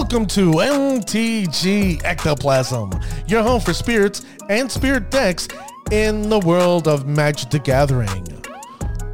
Welcome 0.00 0.26
to 0.28 0.52
MTG 0.52 2.02
Ectoplasm, 2.04 2.90
your 3.28 3.42
home 3.42 3.60
for 3.60 3.74
spirits 3.74 4.24
and 4.48 4.72
spirit 4.72 5.10
decks 5.10 5.46
in 5.92 6.30
the 6.30 6.38
world 6.38 6.88
of 6.88 7.06
Magic 7.06 7.50
the 7.50 7.58
Gathering. 7.58 8.26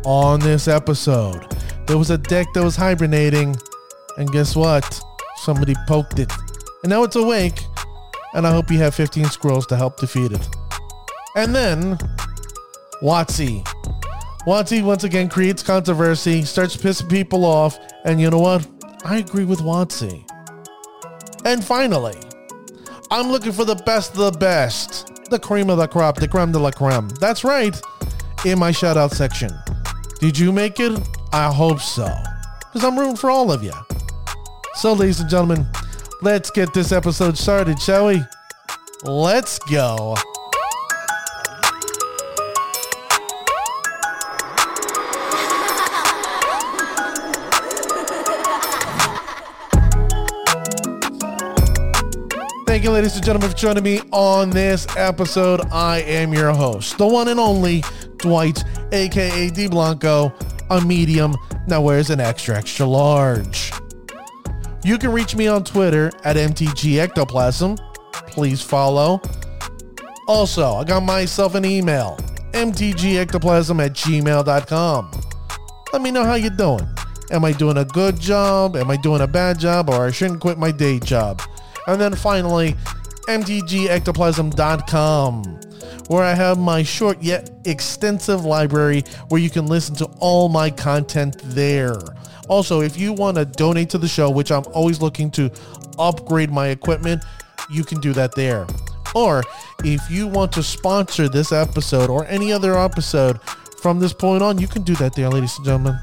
On 0.04 0.38
this 0.38 0.68
episode, 0.68 1.44
there 1.88 1.98
was 1.98 2.10
a 2.10 2.16
deck 2.16 2.46
that 2.54 2.62
was 2.62 2.76
hibernating, 2.76 3.56
and 4.16 4.30
guess 4.30 4.54
what? 4.54 5.02
Somebody 5.38 5.74
poked 5.88 6.20
it. 6.20 6.32
And 6.84 6.90
now 6.90 7.02
it's 7.02 7.16
awake, 7.16 7.58
and 8.34 8.46
I 8.46 8.52
hope 8.52 8.70
you 8.70 8.78
have 8.78 8.94
15 8.94 9.24
scrolls 9.24 9.66
to 9.66 9.76
help 9.76 9.96
defeat 9.96 10.30
it. 10.30 10.48
And 11.34 11.52
then, 11.52 11.98
WotC. 13.02 13.66
WotC 14.46 14.84
once 14.84 15.02
again 15.02 15.28
creates 15.28 15.64
controversy, 15.64 16.42
starts 16.42 16.76
pissing 16.76 17.10
people 17.10 17.44
off, 17.44 17.76
and 18.04 18.20
you 18.20 18.30
know 18.30 18.38
what? 18.38 18.66
I 19.04 19.18
agree 19.18 19.44
with 19.44 19.58
WotC. 19.58 20.24
And 21.46 21.64
finally, 21.64 22.18
I'm 23.08 23.30
looking 23.30 23.52
for 23.52 23.64
the 23.64 23.76
best 23.76 24.10
of 24.14 24.32
the 24.32 24.36
best, 24.36 25.30
the 25.30 25.38
cream 25.38 25.70
of 25.70 25.78
the 25.78 25.86
crop, 25.86 26.16
the 26.16 26.26
creme 26.26 26.50
de 26.50 26.58
la 26.58 26.72
creme. 26.72 27.08
That's 27.20 27.44
right, 27.44 27.80
in 28.44 28.58
my 28.58 28.72
shout 28.72 28.96
out 28.96 29.12
section. 29.12 29.52
Did 30.18 30.36
you 30.36 30.50
make 30.50 30.80
it? 30.80 31.00
I 31.32 31.52
hope 31.52 31.78
so, 31.78 32.12
because 32.62 32.82
I'm 32.82 32.98
rooting 32.98 33.14
for 33.14 33.30
all 33.30 33.52
of 33.52 33.62
you. 33.62 33.72
So, 34.74 34.92
ladies 34.92 35.20
and 35.20 35.30
gentlemen, 35.30 35.68
let's 36.20 36.50
get 36.50 36.74
this 36.74 36.90
episode 36.90 37.38
started, 37.38 37.80
shall 37.80 38.08
we? 38.08 38.24
Let's 39.04 39.60
go. 39.60 40.16
Ladies 52.92 53.16
and 53.16 53.24
gentlemen, 53.24 53.50
for 53.50 53.56
joining 53.56 53.82
me 53.82 54.00
on 54.12 54.50
this 54.50 54.86
episode. 54.96 55.60
I 55.72 56.02
am 56.02 56.32
your 56.32 56.52
host, 56.52 56.98
the 56.98 57.06
one 57.06 57.28
and 57.28 57.40
only 57.40 57.82
Dwight, 58.18 58.62
aka 58.92 59.50
D 59.50 59.66
Blanco, 59.66 60.32
a 60.70 60.80
medium 60.80 61.34
now 61.66 61.80
wears 61.80 62.10
an 62.10 62.20
extra, 62.20 62.56
extra 62.56 62.86
large. 62.86 63.72
You 64.84 64.98
can 64.98 65.10
reach 65.10 65.34
me 65.34 65.48
on 65.48 65.64
Twitter 65.64 66.12
at 66.22 66.36
MTG 66.36 66.98
Ectoplasm. 66.98 67.76
Please 68.28 68.62
follow. 68.62 69.20
Also, 70.28 70.74
I 70.74 70.84
got 70.84 71.02
myself 71.02 71.54
an 71.54 71.64
email, 71.64 72.16
mtgectoplasm 72.52 73.84
at 73.84 73.94
gmail.com. 73.94 75.10
Let 75.92 76.02
me 76.02 76.10
know 76.10 76.24
how 76.24 76.34
you're 76.34 76.50
doing. 76.50 76.86
Am 77.32 77.44
I 77.44 77.52
doing 77.52 77.78
a 77.78 77.84
good 77.84 78.20
job? 78.20 78.76
Am 78.76 78.90
I 78.90 78.96
doing 78.96 79.22
a 79.22 79.26
bad 79.26 79.58
job? 79.58 79.90
Or 79.90 80.06
I 80.06 80.10
shouldn't 80.12 80.40
quit 80.40 80.58
my 80.58 80.70
day 80.70 81.00
job? 81.00 81.42
And 81.86 82.00
then 82.00 82.14
finally, 82.14 82.74
mtgectoplasm.com, 83.28 85.42
where 86.08 86.22
I 86.22 86.34
have 86.34 86.58
my 86.58 86.82
short 86.82 87.22
yet 87.22 87.50
extensive 87.64 88.44
library 88.44 89.04
where 89.28 89.40
you 89.40 89.50
can 89.50 89.66
listen 89.66 89.94
to 89.96 90.06
all 90.18 90.48
my 90.48 90.70
content 90.70 91.36
there. 91.44 91.98
Also, 92.48 92.80
if 92.80 92.96
you 92.96 93.12
want 93.12 93.36
to 93.36 93.44
donate 93.44 93.90
to 93.90 93.98
the 93.98 94.08
show, 94.08 94.30
which 94.30 94.52
I'm 94.52 94.64
always 94.72 95.00
looking 95.00 95.30
to 95.32 95.50
upgrade 95.98 96.50
my 96.50 96.68
equipment, 96.68 97.24
you 97.70 97.84
can 97.84 98.00
do 98.00 98.12
that 98.12 98.34
there. 98.34 98.66
Or 99.14 99.42
if 99.82 100.10
you 100.10 100.26
want 100.26 100.52
to 100.52 100.62
sponsor 100.62 101.28
this 101.28 101.52
episode 101.52 102.10
or 102.10 102.26
any 102.26 102.52
other 102.52 102.78
episode 102.78 103.40
from 103.80 103.98
this 103.98 104.12
point 104.12 104.42
on, 104.42 104.58
you 104.58 104.68
can 104.68 104.82
do 104.82 104.94
that 104.96 105.14
there, 105.14 105.28
ladies 105.28 105.56
and 105.56 105.64
gentlemen. 105.64 105.98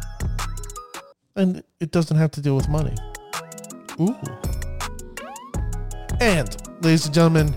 And 1.36 1.64
it 1.80 1.92
doesn't 1.92 2.18
have 2.18 2.32
to 2.32 2.42
deal 2.42 2.56
with 2.56 2.70
money. 2.70 2.96
Ooh. 4.00 4.16
And, 6.20 6.56
ladies 6.82 7.06
and 7.06 7.14
gentlemen, 7.14 7.56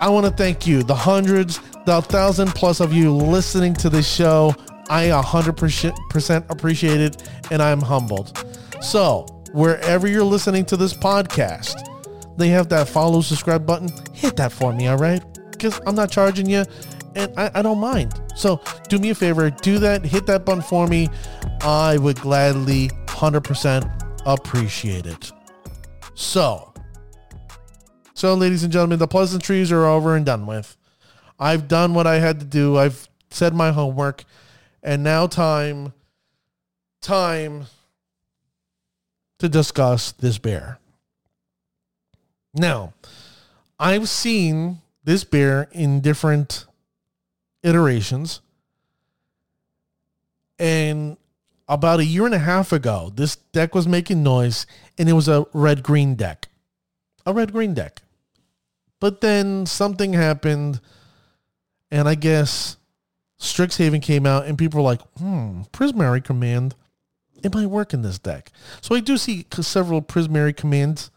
I 0.00 0.08
want 0.08 0.26
to 0.26 0.32
thank 0.32 0.66
you, 0.66 0.82
the 0.82 0.94
hundreds, 0.94 1.60
the 1.84 2.00
thousand 2.02 2.54
plus 2.54 2.80
of 2.80 2.92
you 2.92 3.14
listening 3.14 3.74
to 3.74 3.90
this 3.90 4.08
show. 4.08 4.54
I 4.88 5.08
100% 5.08 6.50
appreciate 6.50 7.00
it 7.00 7.30
and 7.50 7.62
I'm 7.62 7.80
humbled. 7.80 8.44
So, 8.80 9.26
wherever 9.52 10.08
you're 10.08 10.24
listening 10.24 10.64
to 10.66 10.76
this 10.76 10.94
podcast, 10.94 11.76
they 12.36 12.48
have 12.48 12.68
that 12.70 12.88
follow, 12.88 13.20
subscribe 13.20 13.66
button. 13.66 13.88
Hit 14.14 14.36
that 14.36 14.52
for 14.52 14.72
me, 14.72 14.88
all 14.88 14.96
right? 14.96 15.22
Because 15.50 15.80
I'm 15.86 15.94
not 15.94 16.10
charging 16.10 16.48
you 16.48 16.64
and 17.14 17.32
I, 17.36 17.50
I 17.56 17.62
don't 17.62 17.78
mind. 17.78 18.20
So, 18.34 18.60
do 18.88 18.98
me 18.98 19.10
a 19.10 19.14
favor, 19.14 19.50
do 19.50 19.78
that, 19.78 20.04
hit 20.04 20.26
that 20.26 20.44
button 20.44 20.62
for 20.62 20.86
me. 20.86 21.08
I 21.60 21.98
would 21.98 22.20
gladly 22.20 22.88
100% 23.06 24.22
appreciate 24.26 25.06
it. 25.06 25.30
So, 26.14 26.69
so, 28.20 28.34
ladies 28.34 28.62
and 28.62 28.70
gentlemen, 28.70 28.98
the 28.98 29.08
pleasantries 29.08 29.72
are 29.72 29.86
over 29.86 30.14
and 30.14 30.26
done 30.26 30.44
with. 30.44 30.76
I've 31.38 31.68
done 31.68 31.94
what 31.94 32.06
I 32.06 32.16
had 32.16 32.38
to 32.40 32.44
do. 32.44 32.76
I've 32.76 33.08
said 33.30 33.54
my 33.54 33.72
homework, 33.72 34.24
and 34.82 35.02
now 35.02 35.26
time, 35.26 35.94
time 37.00 37.64
to 39.38 39.48
discuss 39.48 40.12
this 40.12 40.36
bear. 40.36 40.78
Now, 42.52 42.92
I've 43.78 44.06
seen 44.06 44.82
this 45.02 45.24
bear 45.24 45.70
in 45.72 46.02
different 46.02 46.66
iterations, 47.62 48.42
and 50.58 51.16
about 51.66 52.00
a 52.00 52.04
year 52.04 52.26
and 52.26 52.34
a 52.34 52.38
half 52.38 52.70
ago, 52.70 53.10
this 53.14 53.36
deck 53.36 53.74
was 53.74 53.88
making 53.88 54.22
noise, 54.22 54.66
and 54.98 55.08
it 55.08 55.14
was 55.14 55.26
a 55.26 55.46
red 55.54 55.82
green 55.82 56.16
deck. 56.16 56.48
A 57.24 57.32
red 57.32 57.52
green 57.52 57.72
deck. 57.72 58.02
But 59.00 59.22
then 59.22 59.66
something 59.66 60.12
happened, 60.12 60.80
and 61.90 62.06
I 62.06 62.14
guess 62.14 62.76
Strixhaven 63.40 64.02
came 64.02 64.26
out, 64.26 64.46
and 64.46 64.58
people 64.58 64.78
were 64.82 64.88
like, 64.90 65.00
hmm, 65.18 65.62
Prismari 65.72 66.22
Command, 66.22 66.74
it 67.42 67.54
might 67.54 67.66
work 67.66 67.94
in 67.94 68.02
this 68.02 68.18
deck. 68.18 68.52
So 68.82 68.94
I 68.94 69.00
do 69.00 69.16
see 69.16 69.46
several 69.60 70.02
Prismari 70.02 70.54
Commands 70.54 71.10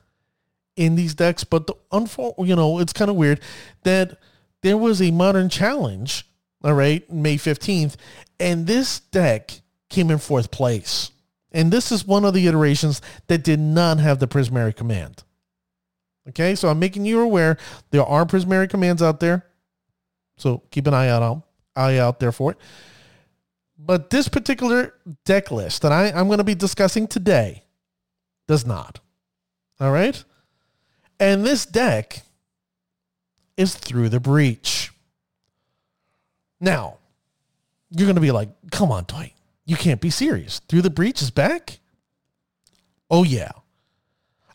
in 0.76 0.96
these 0.96 1.14
decks, 1.14 1.44
but 1.44 1.68
the 1.68 1.76
unfor- 1.92 2.34
you 2.48 2.56
know, 2.56 2.80
it's 2.80 2.94
kind 2.94 3.12
of 3.12 3.18
weird 3.18 3.42
that 3.84 4.18
there 4.62 4.78
was 4.78 5.02
a 5.02 5.12
modern 5.12 5.50
challenge, 5.50 6.26
all 6.64 6.74
right, 6.74 7.08
May 7.12 7.36
15th, 7.36 7.96
and 8.40 8.66
this 8.66 9.02
deck 9.02 9.62
came 9.90 10.10
in 10.10 10.18
fourth 10.18 10.50
place. 10.50 11.12
And 11.52 11.72
this 11.72 11.92
is 11.92 12.08
one 12.08 12.26
of 12.26 12.34
the 12.34 12.48
iterations 12.48 13.02
that 13.28 13.44
did 13.44 13.60
not 13.60 14.00
have 14.00 14.20
the 14.20 14.28
Prismari 14.28 14.76
command. 14.76 15.24
Okay, 16.30 16.56
so 16.56 16.70
I'm 16.70 16.80
making 16.80 17.06
you 17.06 17.20
aware 17.20 17.58
there 17.92 18.04
are 18.04 18.26
Prismari 18.26 18.70
commands 18.70 19.02
out 19.02 19.20
there. 19.20 19.46
So 20.38 20.64
keep 20.72 20.88
an 20.88 20.94
eye 20.94 21.10
out 21.10 21.22
on 21.22 21.44
eye 21.76 21.98
out 21.98 22.20
there 22.20 22.32
for 22.32 22.52
it. 22.52 22.58
But 23.78 24.10
this 24.10 24.28
particular 24.28 24.94
deck 25.26 25.52
list 25.52 25.82
that 25.82 25.92
I, 25.92 26.12
I'm 26.12 26.28
going 26.28 26.38
to 26.38 26.44
be 26.44 26.56
discussing 26.56 27.08
today 27.08 27.64
does 28.48 28.66
not. 28.66 29.00
All 29.80 29.92
right? 29.92 30.24
And 31.20 31.46
this 31.46 31.66
deck 31.66 32.22
is 33.58 33.76
through 33.76 34.10
the 34.10 34.20
breach. 34.20 34.92
Now, 36.60 36.98
you're 37.90 38.06
going 38.06 38.16
to 38.16 38.22
be 38.22 38.32
like, 38.32 38.50
come 38.72 38.92
on, 38.92 39.04
Dwight. 39.06 39.34
You 39.66 39.76
can't 39.76 40.02
be 40.02 40.10
serious. 40.10 40.60
Through 40.68 40.82
the 40.82 40.90
breach 40.90 41.22
is 41.22 41.32
back? 41.32 41.80
Oh, 43.10 43.24
yeah. 43.24 43.52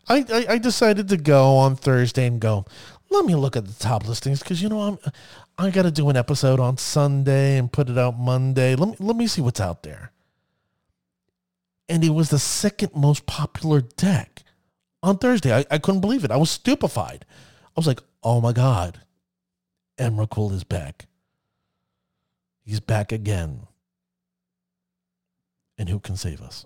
I, 0.09 0.25
I, 0.31 0.45
I 0.53 0.57
decided 0.57 1.07
to 1.09 1.17
go 1.17 1.57
on 1.57 1.75
Thursday 1.75 2.25
and 2.25 2.39
go, 2.41 2.65
let 3.09 3.25
me 3.25 3.35
look 3.35 3.55
at 3.55 3.65
the 3.65 3.73
top 3.73 4.07
listings 4.07 4.39
because, 4.39 4.61
you 4.61 4.69
know, 4.69 4.81
I'm, 4.81 4.99
I 5.57 5.69
got 5.69 5.83
to 5.83 5.91
do 5.91 6.09
an 6.09 6.17
episode 6.17 6.59
on 6.59 6.77
Sunday 6.77 7.57
and 7.57 7.71
put 7.71 7.89
it 7.89 7.97
out 7.97 8.17
Monday. 8.17 8.75
Let 8.75 8.89
me, 8.89 8.95
let 8.99 9.15
me 9.15 9.27
see 9.27 9.41
what's 9.41 9.59
out 9.59 9.83
there. 9.83 10.11
And 11.87 12.03
it 12.03 12.11
was 12.11 12.29
the 12.29 12.39
second 12.39 12.95
most 12.95 13.25
popular 13.25 13.81
deck 13.81 14.43
on 15.01 15.17
Thursday. 15.17 15.55
I, 15.55 15.65
I 15.71 15.77
couldn't 15.79 16.01
believe 16.01 16.23
it. 16.23 16.31
I 16.31 16.37
was 16.37 16.51
stupefied. 16.51 17.25
I 17.65 17.71
was 17.75 17.87
like, 17.87 18.01
oh 18.23 18.41
my 18.41 18.51
God, 18.51 19.01
Emrakul 19.97 20.51
is 20.53 20.63
back. 20.63 21.07
He's 22.63 22.79
back 22.79 23.11
again. 23.11 23.67
And 25.77 25.89
who 25.89 25.99
can 25.99 26.15
save 26.15 26.41
us? 26.41 26.65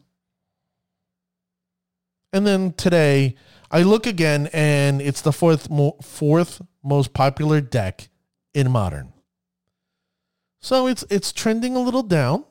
And 2.34 2.46
then 2.46 2.74
today, 2.74 3.36
I 3.72 3.84
look 3.84 4.06
again, 4.08 4.50
and 4.52 5.02
it's 5.02 5.22
the 5.22 5.32
fourth 5.32 5.70
mo- 5.70 5.98
fourth 6.02 6.62
most 6.84 7.14
popular 7.14 7.62
deck 7.62 8.10
in 8.54 8.70
modern. 8.72 9.14
So 10.60 10.88
it's 10.88 11.06
it's 11.10 11.32
trending 11.32 11.76
a 11.76 11.80
little 11.80 12.04
down. 12.04 12.46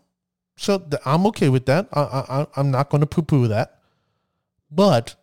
So 0.56 0.87
I'm 1.05 1.26
okay 1.26 1.49
with 1.49 1.67
that. 1.67 1.88
I, 1.93 2.00
I, 2.00 2.46
I'm 2.56 2.70
not 2.70 2.90
going 2.90 3.00
to 3.00 3.06
poo 3.06 3.23
poo 3.23 3.49
that. 3.49 3.81
But 4.70 5.17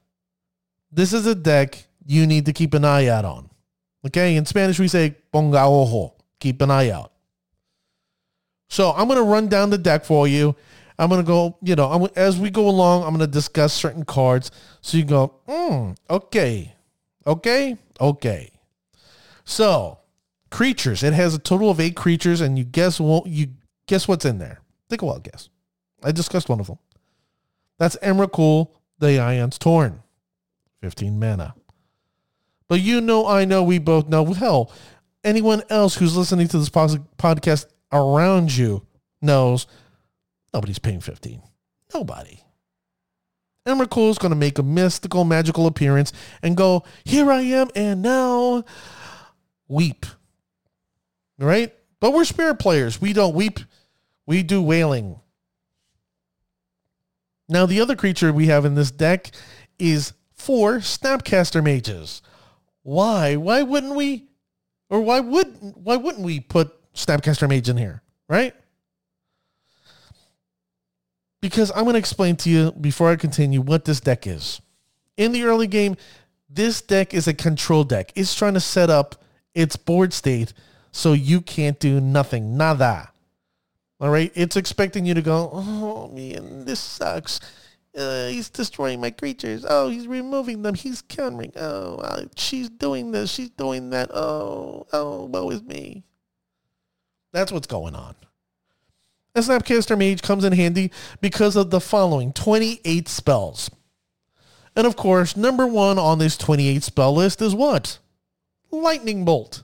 this 0.92 1.14
is 1.14 1.26
a 1.26 1.36
deck 1.36 1.88
you 2.06 2.28
need 2.28 2.46
to 2.48 2.54
keep 2.54 2.74
an 2.74 2.84
eye 2.84 3.08
out 3.08 3.26
on. 3.26 3.50
Okay, 4.06 4.36
in 4.36 4.46
Spanish 4.46 4.80
we 4.80 4.88
say 4.88 5.16
ponga 5.34 5.66
ojo, 5.66 6.16
keep 6.40 6.62
an 6.62 6.72
eye 6.72 6.90
out. 6.90 7.12
So 8.70 8.92
I'm 8.92 9.08
going 9.08 9.18
to 9.18 9.24
run 9.24 9.48
down 9.48 9.70
the 9.70 9.78
deck 9.78 10.06
for 10.06 10.28
you, 10.28 10.56
I'm 11.00 11.10
gonna 11.10 11.24
go. 11.24 11.58
You 11.62 11.76
know, 11.76 11.90
I'm, 11.92 12.08
as 12.16 12.38
we 12.38 12.50
go 12.50 12.68
along, 12.68 13.04
I'm 13.04 13.12
gonna 13.12 13.26
discuss 13.26 13.74
certain 13.74 14.04
cards. 14.04 14.52
So 14.82 14.98
you 14.98 15.06
go, 15.06 15.34
mm, 15.48 15.96
okay, 16.10 16.76
okay, 17.26 17.78
okay. 18.00 18.52
So 19.46 20.00
creatures. 20.52 21.02
It 21.02 21.14
has 21.14 21.34
a 21.34 21.40
total 21.40 21.72
of 21.72 21.80
eight 21.80 21.96
creatures, 21.96 22.42
and 22.42 22.58
you 22.58 22.66
guess 22.66 23.00
what? 23.00 23.28
You 23.28 23.48
guess 23.88 24.08
what's 24.08 24.26
in 24.26 24.40
there? 24.40 24.60
Take 24.90 25.02
a 25.02 25.06
wild 25.06 25.24
guess. 25.24 25.50
I 26.04 26.12
discussed 26.12 26.50
one 26.50 26.60
of 26.60 26.68
them. 26.68 26.80
That's 27.78 27.96
Emrakul, 27.98 28.72
the 29.00 29.20
Aeons 29.20 29.58
Torn. 29.58 30.04
15 30.82 31.20
mana. 31.20 31.56
But 32.68 32.82
you 32.82 33.02
know, 33.02 33.26
I 33.28 33.46
know, 33.46 33.64
we 33.64 33.80
both 33.80 34.08
know. 34.08 34.26
Hell, 34.26 34.72
anyone 35.24 35.64
else 35.70 35.96
who's 35.96 36.16
listening 36.16 36.48
to 36.50 36.60
this 36.60 36.70
podcast 36.70 37.66
around 37.92 38.56
you 38.56 38.86
knows 39.22 39.68
nobody's 40.54 40.80
paying 40.80 41.02
15. 41.02 41.42
Nobody. 41.94 42.42
Emrakul 43.68 44.10
is 44.10 44.18
going 44.18 44.32
to 44.32 44.38
make 44.38 44.58
a 44.58 44.64
mystical, 44.64 45.26
magical 45.26 45.68
appearance 45.68 46.12
and 46.42 46.58
go, 46.58 46.84
Here 47.04 47.32
I 47.32 47.42
am, 47.42 47.70
and 47.76 48.02
now 48.02 48.64
weep. 49.68 50.06
Right? 51.38 51.74
But 52.00 52.14
we're 52.14 52.26
spirit 52.26 52.60
players. 52.60 53.02
We 53.02 53.14
don't 53.14 53.36
weep, 53.36 53.60
we 54.26 54.44
do 54.44 54.62
wailing. 54.62 55.20
Now, 57.48 57.66
the 57.66 57.82
other 57.82 57.96
creature 57.96 58.32
we 58.32 58.48
have 58.48 58.64
in 58.66 58.76
this 58.76 58.92
deck 58.92 59.32
is 59.80 60.14
four 60.34 60.78
Snapcaster 60.78 61.64
mages. 61.64 62.22
Why? 62.84 63.36
Why 63.36 63.64
wouldn't 63.64 63.96
we? 63.96 64.30
Or 64.90 65.02
why 65.02 65.20
would 65.20 65.76
why 65.76 65.96
wouldn't 65.96 66.24
we 66.24 66.40
put 66.40 66.72
Snapcaster 66.94 67.48
Mage 67.48 67.70
in 67.70 67.78
here, 67.78 68.02
right? 68.28 68.56
Because 71.42 71.72
I'm 71.72 71.84
going 71.84 71.94
to 71.94 72.00
explain 72.00 72.36
to 72.38 72.50
you 72.50 72.72
before 72.74 73.10
I 73.10 73.16
continue 73.16 73.62
what 73.62 73.86
this 73.86 74.02
deck 74.02 74.28
is. 74.28 74.62
In 75.18 75.32
the 75.32 75.44
early 75.44 75.68
game, 75.68 75.96
this 76.50 76.82
deck 76.82 77.14
is 77.14 77.28
a 77.28 77.34
control 77.34 77.84
deck. 77.84 78.12
It's 78.16 78.36
trying 78.36 78.56
to 78.56 78.60
set 78.60 78.90
up 78.90 79.16
its 79.54 79.76
board 79.76 80.14
state 80.14 80.54
so 80.92 81.14
you 81.14 81.42
can't 81.42 81.80
do 81.80 82.02
nothing, 82.02 82.58
nada. 82.58 83.12
All 84.00 84.10
right? 84.10 84.32
It's 84.36 84.56
expecting 84.56 85.06
you 85.06 85.14
to 85.14 85.22
go, 85.22 85.50
oh 85.54 86.08
man, 86.10 86.66
this 86.66 86.80
sucks. 86.80 87.40
Uh, 87.98 88.28
he's 88.28 88.50
destroying 88.50 89.02
my 89.02 89.10
creatures. 89.10 89.66
Oh, 89.68 89.90
he's 89.90 90.08
removing 90.08 90.62
them. 90.62 90.76
He's 90.76 91.02
countering. 91.02 91.52
Oh, 91.56 91.96
uh, 91.96 92.26
she's 92.36 92.70
doing 92.70 93.12
this. 93.12 93.32
She's 93.32 93.50
doing 93.50 93.90
that. 93.90 94.12
Oh, 94.14 94.88
oh, 94.94 95.26
woe 95.26 95.50
is 95.50 95.64
me. 95.64 96.04
That's 97.34 97.52
what's 97.52 97.68
going 97.68 97.96
on. 97.96 98.16
A 99.36 99.42
Snapcaster 99.42 99.98
Mage 99.98 100.22
comes 100.22 100.44
in 100.44 100.54
handy 100.54 100.92
because 101.22 101.56
of 101.56 101.70
the 101.70 101.80
following 101.80 102.34
28 102.34 103.08
spells. 103.08 103.70
And 104.76 104.88
of 104.88 104.96
course, 104.96 105.38
number 105.38 105.68
one 105.68 106.00
on 106.00 106.20
this 106.20 106.38
28 106.38 106.84
spell 106.84 107.14
list 107.14 107.42
is 107.42 107.54
what? 107.54 108.00
Lightning 108.72 109.26
Bolt. 109.26 109.64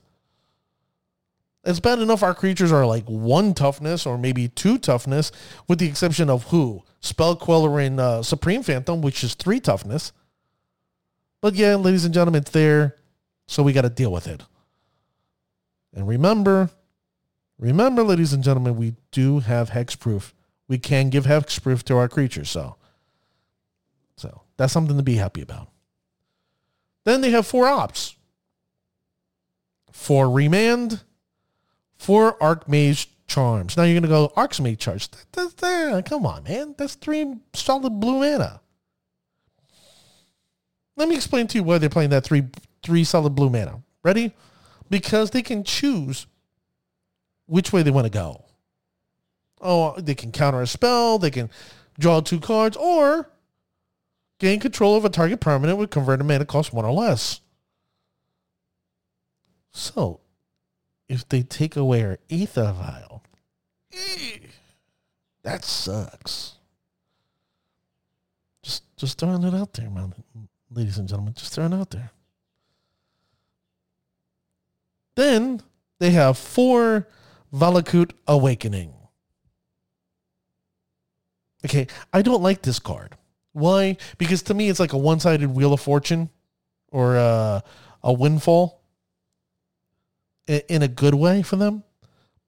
It's 1.64 1.80
bad 1.80 1.98
enough 1.98 2.22
our 2.22 2.34
creatures 2.34 2.70
are 2.70 2.86
like 2.86 3.04
one 3.06 3.52
toughness 3.52 4.06
or 4.06 4.16
maybe 4.16 4.48
two 4.48 4.78
toughness, 4.78 5.32
with 5.66 5.80
the 5.80 5.86
exception 5.86 6.30
of 6.30 6.44
who? 6.44 6.84
Spell 7.00 7.34
Queller 7.34 7.80
and 7.80 7.98
uh, 7.98 8.22
Supreme 8.22 8.62
Phantom, 8.62 9.00
which 9.00 9.24
is 9.24 9.34
three 9.34 9.58
toughness. 9.58 10.12
But 11.40 11.54
yeah, 11.54 11.74
ladies 11.74 12.04
and 12.04 12.14
gentlemen, 12.14 12.42
it's 12.42 12.52
there, 12.52 12.96
so 13.48 13.64
we 13.64 13.72
got 13.72 13.82
to 13.82 13.90
deal 13.90 14.12
with 14.12 14.28
it. 14.28 14.42
And 15.92 16.06
remember, 16.06 16.70
remember, 17.58 18.02
ladies 18.02 18.32
and 18.32 18.42
gentlemen, 18.42 18.76
we 18.76 18.94
do 19.10 19.40
have 19.40 19.70
hexproof. 19.70 20.32
We 20.68 20.78
can 20.78 21.10
give 21.10 21.24
hexproof 21.24 21.82
to 21.84 21.96
our 21.96 22.08
creatures, 22.08 22.50
so 22.50 22.76
so 24.16 24.42
that's 24.56 24.72
something 24.72 24.96
to 24.96 25.02
be 25.02 25.16
happy 25.16 25.42
about. 25.42 25.68
Then 27.04 27.20
they 27.20 27.30
have 27.30 27.46
four 27.46 27.64
Opts. 27.64 28.14
Four 29.92 30.30
remand, 30.30 31.02
four 31.96 32.36
Archmage 32.38 33.06
charms. 33.26 33.76
Now 33.76 33.84
you're 33.84 33.98
gonna 33.98 34.08
go 34.08 34.32
Archmage 34.36 35.08
that, 35.32 36.04
come 36.06 36.26
on, 36.26 36.44
man. 36.44 36.74
That's 36.76 36.94
three 36.94 37.36
solid 37.54 38.00
blue 38.00 38.20
mana. 38.20 38.60
Let 40.96 41.08
me 41.08 41.14
explain 41.14 41.46
to 41.48 41.58
you 41.58 41.64
why 41.64 41.78
they're 41.78 41.88
playing 41.88 42.10
that 42.10 42.24
three 42.24 42.44
three 42.82 43.04
solid 43.04 43.34
blue 43.34 43.50
mana. 43.50 43.82
Ready? 44.02 44.32
Because 44.90 45.30
they 45.30 45.42
can 45.42 45.64
choose 45.64 46.26
which 47.46 47.72
way 47.72 47.82
they 47.82 47.90
want 47.90 48.06
to 48.06 48.10
go. 48.10 48.44
Oh, 49.60 49.98
they 49.98 50.14
can 50.14 50.32
counter 50.32 50.60
a 50.60 50.66
spell, 50.66 51.18
they 51.18 51.30
can 51.30 51.50
draw 51.98 52.20
two 52.20 52.40
cards, 52.40 52.76
or 52.76 53.30
gain 54.38 54.60
control 54.60 54.96
of 54.96 55.04
a 55.04 55.08
target 55.08 55.40
permanent 55.40 55.78
with 55.78 55.90
converted 55.90 56.26
mana 56.26 56.44
cost 56.44 56.72
one 56.72 56.84
or 56.84 56.92
less. 56.92 57.40
So 59.72 60.20
if 61.08 61.28
they 61.28 61.42
take 61.42 61.76
away 61.76 62.04
our 62.04 62.18
Aether 62.30 62.72
Vial, 62.72 63.22
that 65.42 65.64
sucks. 65.64 66.54
Just 68.62 68.82
just 68.96 69.18
throwing 69.18 69.44
it 69.44 69.54
out 69.54 69.72
there, 69.74 69.88
man, 69.88 70.12
ladies 70.70 70.98
and 70.98 71.08
gentlemen. 71.08 71.34
Just 71.34 71.54
throwing 71.54 71.72
it 71.72 71.80
out 71.80 71.90
there. 71.90 72.10
Then 75.14 75.62
they 75.98 76.10
have 76.10 76.36
four 76.36 77.08
Valakut 77.52 78.12
Awakening. 78.26 78.92
Okay, 81.64 81.86
I 82.12 82.22
don't 82.22 82.42
like 82.42 82.62
this 82.62 82.78
card. 82.78 83.16
Why? 83.52 83.96
Because 84.18 84.42
to 84.42 84.54
me, 84.54 84.68
it's 84.68 84.78
like 84.78 84.92
a 84.92 84.98
one-sided 84.98 85.48
Wheel 85.48 85.72
of 85.72 85.80
Fortune 85.80 86.30
or 86.92 87.16
a, 87.16 87.64
a 88.02 88.12
windfall 88.12 88.82
in 90.46 90.82
a 90.82 90.88
good 90.88 91.14
way 91.14 91.42
for 91.42 91.56
them. 91.56 91.82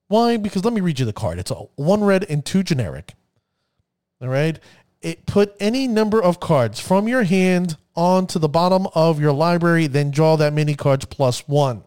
Why? 0.06 0.36
Because 0.36 0.64
let 0.64 0.72
me 0.72 0.80
read 0.80 0.98
you 0.98 1.06
the 1.06 1.12
card. 1.12 1.38
It's 1.38 1.50
a 1.50 1.54
one 1.76 2.04
red 2.04 2.24
and 2.28 2.44
two 2.44 2.62
generic. 2.62 3.14
All 4.20 4.28
right. 4.28 4.58
It 5.00 5.26
put 5.26 5.54
any 5.60 5.86
number 5.86 6.22
of 6.22 6.40
cards 6.40 6.80
from 6.80 7.08
your 7.08 7.24
hand 7.24 7.76
onto 7.94 8.38
the 8.38 8.48
bottom 8.48 8.86
of 8.94 9.20
your 9.20 9.32
library, 9.32 9.86
then 9.86 10.10
draw 10.10 10.36
that 10.36 10.52
many 10.52 10.74
cards 10.74 11.04
plus 11.04 11.46
one. 11.48 11.82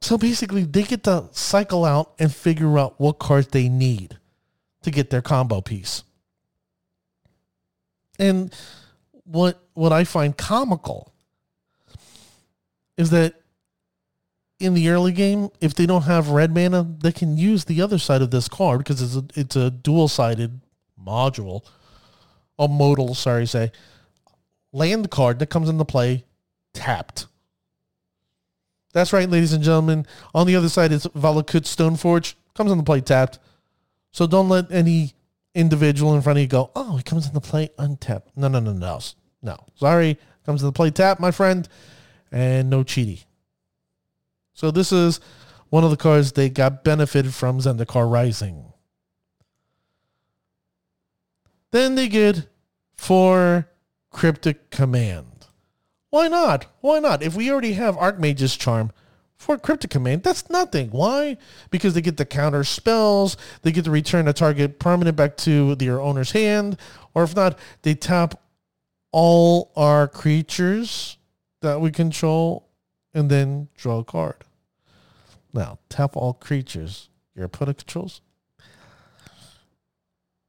So 0.00 0.16
basically, 0.16 0.64
they 0.64 0.82
get 0.82 1.04
to 1.04 1.28
cycle 1.32 1.84
out 1.84 2.14
and 2.18 2.34
figure 2.34 2.78
out 2.78 2.98
what 2.98 3.18
cards 3.18 3.48
they 3.48 3.68
need 3.68 4.18
to 4.82 4.90
get 4.90 5.10
their 5.10 5.22
combo 5.22 5.60
piece. 5.60 6.02
And 8.18 8.54
what 9.24 9.62
what 9.74 9.92
I 9.92 10.04
find 10.04 10.36
comical 10.36 11.12
is 12.96 13.10
that 13.10 13.34
in 14.58 14.74
the 14.74 14.90
early 14.90 15.12
game, 15.12 15.48
if 15.60 15.74
they 15.74 15.86
don't 15.86 16.02
have 16.02 16.28
red 16.28 16.54
mana, 16.54 16.82
they 16.82 17.12
can 17.12 17.38
use 17.38 17.64
the 17.64 17.80
other 17.80 17.98
side 17.98 18.20
of 18.20 18.30
this 18.30 18.48
card 18.48 18.78
because 18.78 19.00
it's 19.00 19.16
a 19.16 19.40
it's 19.40 19.56
a 19.56 19.70
dual 19.70 20.08
sided 20.08 20.60
module, 21.02 21.64
a 22.58 22.68
modal, 22.68 23.14
sorry, 23.14 23.46
say 23.46 23.72
land 24.72 25.10
card 25.10 25.38
that 25.38 25.46
comes 25.46 25.68
into 25.68 25.84
play 25.84 26.24
tapped. 26.74 27.26
That's 28.92 29.12
right, 29.12 29.28
ladies 29.28 29.52
and 29.52 29.62
gentlemen. 29.62 30.06
On 30.34 30.46
the 30.46 30.56
other 30.56 30.68
side 30.68 30.92
is 30.92 31.06
Valakut 31.06 31.62
Stoneforge 31.62 32.34
comes 32.54 32.70
on 32.70 32.78
the 32.78 32.84
play 32.84 33.00
tapped. 33.00 33.38
So 34.10 34.26
don't 34.26 34.48
let 34.48 34.70
any 34.72 35.14
individual 35.54 36.14
in 36.14 36.22
front 36.22 36.38
of 36.38 36.42
you 36.42 36.48
go, 36.48 36.70
oh, 36.74 36.98
it 36.98 37.04
comes 37.04 37.26
on 37.26 37.34
the 37.34 37.40
play 37.40 37.70
untapped. 37.78 38.30
No, 38.36 38.48
no, 38.48 38.60
no, 38.60 38.72
no, 38.72 38.98
no. 39.42 39.56
Sorry, 39.76 40.18
comes 40.44 40.62
on 40.62 40.68
the 40.68 40.72
play 40.72 40.90
tap, 40.90 41.20
my 41.20 41.30
friend 41.30 41.68
and 42.32 42.70
no 42.70 42.82
cheaty. 42.82 43.24
So 44.54 44.70
this 44.70 44.92
is 44.92 45.20
one 45.68 45.84
of 45.84 45.90
the 45.90 45.96
cards 45.96 46.32
they 46.32 46.48
got 46.48 46.84
benefited 46.84 47.34
from 47.34 47.58
Zendikar 47.58 48.10
Rising. 48.10 48.72
Then 51.70 51.94
they 51.94 52.08
get 52.08 52.48
four 52.96 53.68
Cryptic 54.10 54.70
Command. 54.70 55.29
Why 56.10 56.28
not? 56.28 56.66
Why 56.80 56.98
not? 56.98 57.22
If 57.22 57.36
we 57.36 57.50
already 57.50 57.72
have 57.74 57.96
Archmage's 57.96 58.56
Charm 58.56 58.92
for 59.36 59.56
Cryptic 59.56 59.90
Command, 59.90 60.22
that's 60.22 60.50
nothing. 60.50 60.90
Why? 60.90 61.36
Because 61.70 61.94
they 61.94 62.00
get 62.00 62.16
the 62.16 62.26
counter 62.26 62.64
spells, 62.64 63.36
they 63.62 63.72
get 63.72 63.84
to 63.84 63.90
return 63.90 64.28
a 64.28 64.32
target 64.32 64.78
permanent 64.78 65.16
back 65.16 65.36
to 65.38 65.76
their 65.76 66.00
owner's 66.00 66.32
hand, 66.32 66.76
or 67.14 67.22
if 67.22 67.34
not, 67.34 67.58
they 67.82 67.94
tap 67.94 68.40
all 69.12 69.72
our 69.76 70.06
creatures 70.08 71.16
that 71.62 71.80
we 71.80 71.90
control 71.90 72.68
and 73.14 73.30
then 73.30 73.68
draw 73.76 73.98
a 73.98 74.04
card. 74.04 74.44
Now, 75.52 75.78
tap 75.88 76.16
all 76.16 76.34
creatures 76.34 77.08
your 77.34 77.46
opponent 77.46 77.78
controls. 77.78 78.20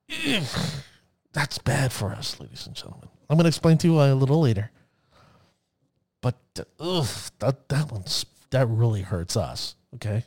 That's 1.34 1.58
bad 1.60 1.94
for 1.94 2.12
us, 2.12 2.40
ladies 2.40 2.68
and 2.68 2.76
gentlemen. 2.76 3.08
I'm 3.30 3.38
going 3.38 3.46
to 3.46 3.50
explain 3.50 3.78
to 3.80 3.88
you 3.88 3.94
why 3.94 4.08
a 4.08 4.16
little 4.16 4.42
later. 4.42 4.72
But 6.22 6.36
ugh, 6.80 7.08
that 7.40 7.70
that 7.70 7.92
one's 7.92 8.26
that 8.52 8.68
really 8.68 9.02
hurts 9.02 9.36
us, 9.36 9.76
okay? 9.96 10.26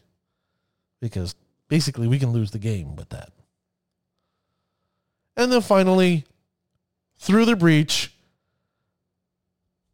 Because 1.00 1.34
basically 1.68 2.08
we 2.08 2.18
can 2.18 2.32
lose 2.32 2.50
the 2.50 2.58
game 2.58 2.96
with 2.96 3.10
that. 3.10 3.30
And 5.36 5.52
then 5.52 5.60
finally, 5.60 6.24
through 7.18 7.44
the 7.44 7.56
breach. 7.56 8.12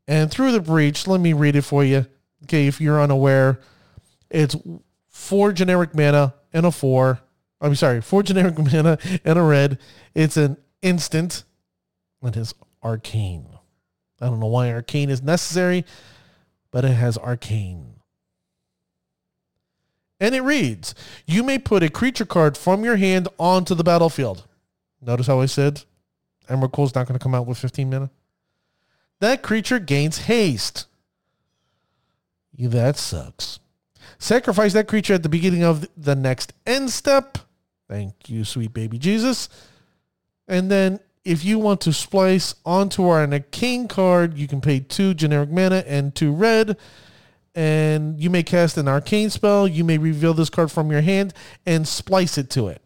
And 0.07 0.30
through 0.30 0.52
the 0.52 0.61
breach, 0.61 1.07
let 1.07 1.21
me 1.21 1.33
read 1.33 1.57
it 1.57 1.62
for 1.62 1.85
you. 1.85 2.07
Okay, 2.45 2.66
if 2.66 2.80
you're 2.80 3.00
unaware, 3.00 3.61
it's 4.28 4.57
four 5.09 5.52
generic 5.52 5.95
mana 5.95 6.35
and 6.52 6.66
a 6.66 6.73
four. 6.73 7.21
I'm 7.61 7.75
sorry, 7.75 8.00
four 8.00 8.23
generic 8.25 8.59
mana 8.59 8.99
and 9.25 9.38
a 9.38 9.42
red. 9.42 9.78
It's 10.14 10.37
an 10.37 10.57
instant. 10.83 11.45
It 12.23 12.37
is 12.37 12.54
arcane. 12.83 13.60
I 14.21 14.27
don't 14.27 14.41
know 14.41 14.47
why 14.47 14.71
arcane 14.73 15.11
is 15.11 15.23
necessary, 15.23 15.85
but 16.71 16.85
it 16.85 16.93
has 16.93 17.17
arcane. 17.19 17.95
And 20.21 20.35
it 20.35 20.43
reads, 20.43 20.95
you 21.27 21.43
may 21.43 21.59
put 21.59 21.83
a 21.83 21.89
creature 21.89 22.27
card 22.27 22.57
from 22.57 22.85
your 22.85 22.97
hand 22.97 23.29
onto 23.39 23.75
the 23.75 23.85
battlefield. 23.85 24.47
Notice 25.00 25.27
how 25.27 25.41
I 25.41 25.47
said 25.47 25.85
Emrakul's 26.49 26.95
not 26.95 27.07
going 27.07 27.19
to 27.19 27.23
come 27.23 27.35
out 27.35 27.47
with 27.47 27.57
15 27.57 27.89
mana? 27.89 28.11
That 29.21 29.43
creature 29.43 29.79
gains 29.79 30.19
haste. 30.19 30.87
That 32.59 32.99
sucks. 32.99 33.61
Sacrifice 34.19 34.75
that 34.75 34.89
creature 34.89 35.15
at 35.15 35.23
the 35.23 35.31
beginning 35.31 35.65
of 35.65 35.89
the 35.97 36.15
next 36.15 36.53
end 36.67 36.91
step. 36.91 37.39
Thank 37.89 38.29
you, 38.29 38.45
sweet 38.45 38.75
baby 38.75 38.99
Jesus. 38.99 39.49
And 40.47 40.71
then 40.71 41.00
if 41.25 41.45
you 41.45 41.59
want 41.59 41.81
to 41.83 41.93
splice 41.93 42.55
onto 42.65 43.07
our 43.09 43.21
arcane 43.31 43.89
card, 43.89 44.39
you 44.39 44.49
can 44.49 44.61
pay 44.61 44.81
two 44.81 45.15
generic 45.15 45.50
mana 45.50 45.85
and 45.87 46.15
two 46.15 46.33
red. 46.33 46.77
And 47.55 48.19
you 48.21 48.31
may 48.31 48.43
cast 48.43 48.79
an 48.79 48.89
arcane 48.89 49.29
spell. 49.29 49.67
You 49.67 49.85
may 49.85 49.99
reveal 49.99 50.35
this 50.35 50.50
card 50.50 50.71
from 50.71 50.91
your 50.91 51.00
hand 51.00 51.35
and 51.67 51.87
splice 51.87 52.39
it 52.39 52.49
to 52.50 52.69
it. 52.69 52.81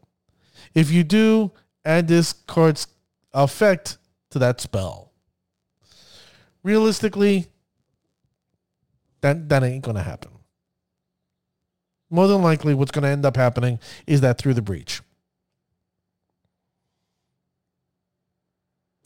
If 0.75 0.91
you 0.91 1.05
do, 1.05 1.53
add 1.85 2.09
this 2.09 2.33
card's 2.33 2.87
effect 3.33 3.99
to 4.31 4.39
that 4.41 4.61
spell. 4.61 5.13
Realistically, 6.63 7.47
that, 9.21 9.49
that 9.49 9.63
ain't 9.63 9.85
going 9.85 9.97
to 9.97 10.03
happen. 10.03 10.31
More 12.11 12.27
than 12.27 12.43
likely, 12.43 12.75
what's 12.75 12.91
going 12.91 13.03
to 13.03 13.09
end 13.09 13.27
up 13.27 13.37
happening 13.37 13.79
is 14.07 14.23
that 14.23 14.39
through 14.39 14.55
the 14.55 14.63
breach. 14.63 15.03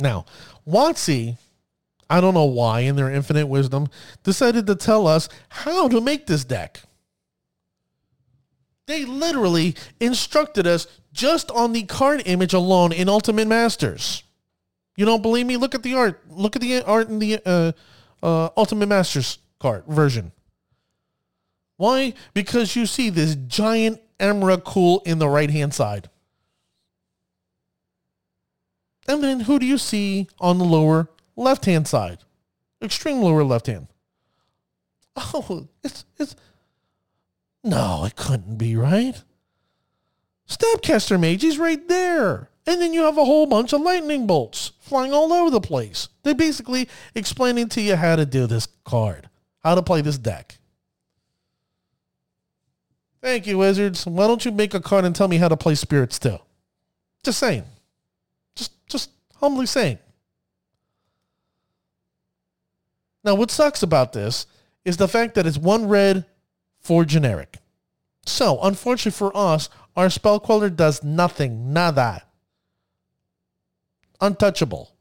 Now, 0.01 0.27
WotC, 0.67 1.37
I 2.09 2.21
don't 2.21 2.35
know 2.35 2.45
why, 2.45 2.81
in 2.81 2.97
their 2.97 3.11
infinite 3.11 3.47
wisdom, 3.47 3.89
decided 4.23 4.67
to 4.67 4.75
tell 4.75 5.07
us 5.07 5.29
how 5.49 5.89
to 5.89 6.01
make 6.01 6.27
this 6.27 6.45
deck. 6.45 6.81
They 8.87 9.05
literally 9.05 9.75
instructed 10.01 10.67
us 10.67 10.87
just 11.13 11.51
on 11.51 11.73
the 11.73 11.83
card 11.83 12.23
image 12.27 12.55
alone 12.55 12.93
in 12.93 13.09
Ultimate 13.09 13.49
Masters. 13.49 14.23
You 14.97 15.05
don't 15.05 15.23
believe 15.23 15.47
me? 15.47 15.57
Look 15.57 15.75
at 15.75 15.83
the 15.83 15.95
art. 15.95 16.23
Look 16.31 16.57
at 16.57 16.63
the 16.63 16.83
art 16.83 17.09
in 17.09 17.19
the 17.19 17.41
uh, 17.45 17.73
uh, 18.23 18.49
Ultimate 18.57 18.87
Masters 18.87 19.39
card 19.59 19.85
version. 19.87 20.33
Why? 21.77 22.15
Because 22.35 22.75
you 22.75 22.87
see 22.87 23.11
this 23.11 23.35
giant 23.35 24.01
Emrakul 24.19 25.07
in 25.07 25.19
the 25.19 25.29
right 25.29 25.51
hand 25.51 25.75
side. 25.75 26.09
And 29.09 29.25
then 29.25 29.41
who 29.41 29.59
do 29.59 29.67
you 29.67 29.79
see 29.79 30.29
on 30.39 30.59
the 30.59 30.65
lower 30.65 31.09
left 31.35 31.65
hand 31.65 31.89
side? 31.89 32.19
Extreme 32.83 33.23
lower 33.23 33.43
left 33.43 33.67
hand. 33.67 33.89
Oh, 35.17 35.67
it's 35.83 36.05
it's 36.19 36.37
no, 37.65 38.05
it 38.05 38.15
couldn't 38.15 38.57
be 38.57 38.77
right. 38.77 39.21
Snapcaster 40.49 41.19
Mage 41.19 41.43
is 41.43 41.59
right 41.59 41.89
there. 41.89 42.51
And 42.67 42.81
then 42.81 42.93
you 42.93 43.03
have 43.03 43.17
a 43.17 43.25
whole 43.25 43.47
bunch 43.47 43.73
of 43.73 43.81
lightning 43.81 44.27
bolts 44.27 44.73
flying 44.81 45.13
all 45.13 45.33
over 45.33 45.51
the 45.51 45.61
place. 45.61 46.09
They're 46.23 46.35
basically 46.35 46.89
explaining 47.15 47.71
to 47.71 47.81
you 47.81 47.97
how 47.97 48.17
to 48.17 48.27
do 48.27 48.47
this 48.47 48.69
card, 48.85 49.31
how 49.61 49.75
to 49.75 49.83
play 49.83 50.03
this 50.03 50.19
deck. 50.19 50.59
Thank 53.23 53.47
you, 53.47 53.59
Wizards. 53.59 54.07
Why 54.07 54.27
don't 54.27 54.45
you 54.45 54.53
make 54.53 54.75
a 54.75 54.81
card 54.81 55.05
and 55.05 55.17
tell 55.17 55.29
me 55.29 55.39
how 55.39 55.49
to 55.49 55.57
play 55.57 55.75
Spirits 55.75 56.19
too? 56.19 56.39
Just 57.25 57.39
saying. 57.39 57.65
Humbly 59.41 59.67
saying. 59.67 59.99
Now, 63.25 63.35
what 63.35 63.51
sucks 63.51 63.83
about 63.83 64.13
this 64.13 64.47
is 64.85 64.97
the 64.97 65.09
fact 65.09 65.35
that 65.35 65.47
it's 65.47 65.59
one 65.59 65.89
red, 65.89 66.25
four 66.81 67.05
generic. 67.05 67.59
So, 68.25 68.59
unfortunately 68.63 69.17
for 69.17 69.37
us, 69.37 69.69
our 69.97 70.11
spell 70.11 70.41
queller 70.41 70.71
does 70.71 71.03
nothing, 71.03 71.73
nada. 71.73 72.23
Untouchable. 74.21 74.93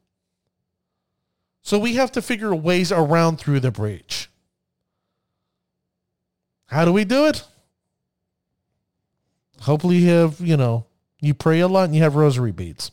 So 1.62 1.77
we 1.77 1.96
have 1.96 2.12
to 2.13 2.22
figure 2.22 2.56
ways 2.56 2.91
around 2.91 3.38
through 3.38 3.60
the 3.60 3.72
breach. 3.72 4.29
How 6.67 6.86
do 6.86 6.94
we 6.94 7.06
do 7.06 7.25
it? 7.27 7.44
Hopefully 9.62 9.98
you 9.98 10.10
have, 10.10 10.39
you 10.39 10.58
know, 10.58 10.86
you 11.20 11.34
pray 11.34 11.60
a 11.60 11.67
lot 11.67 11.86
and 11.86 11.96
you 11.96 12.03
have 12.03 12.15
rosary 12.15 12.51
beads. 12.51 12.91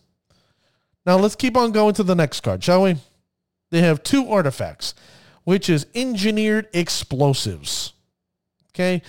Now 1.07 1.17
let's 1.17 1.37
keep 1.37 1.57
on 1.57 1.73
going 1.73 1.95
to 1.95 2.03
the 2.03 2.15
next 2.15 2.41
card, 2.41 2.65
shall 2.65 2.83
we? 2.83 2.97
They 3.71 3.83
have 3.83 4.03
two 4.03 4.29
artifacts, 4.29 4.95
which 5.45 5.69
is 5.69 5.87
engineered 5.95 6.69
explosives. 6.73 7.93
Okay 8.71 9.03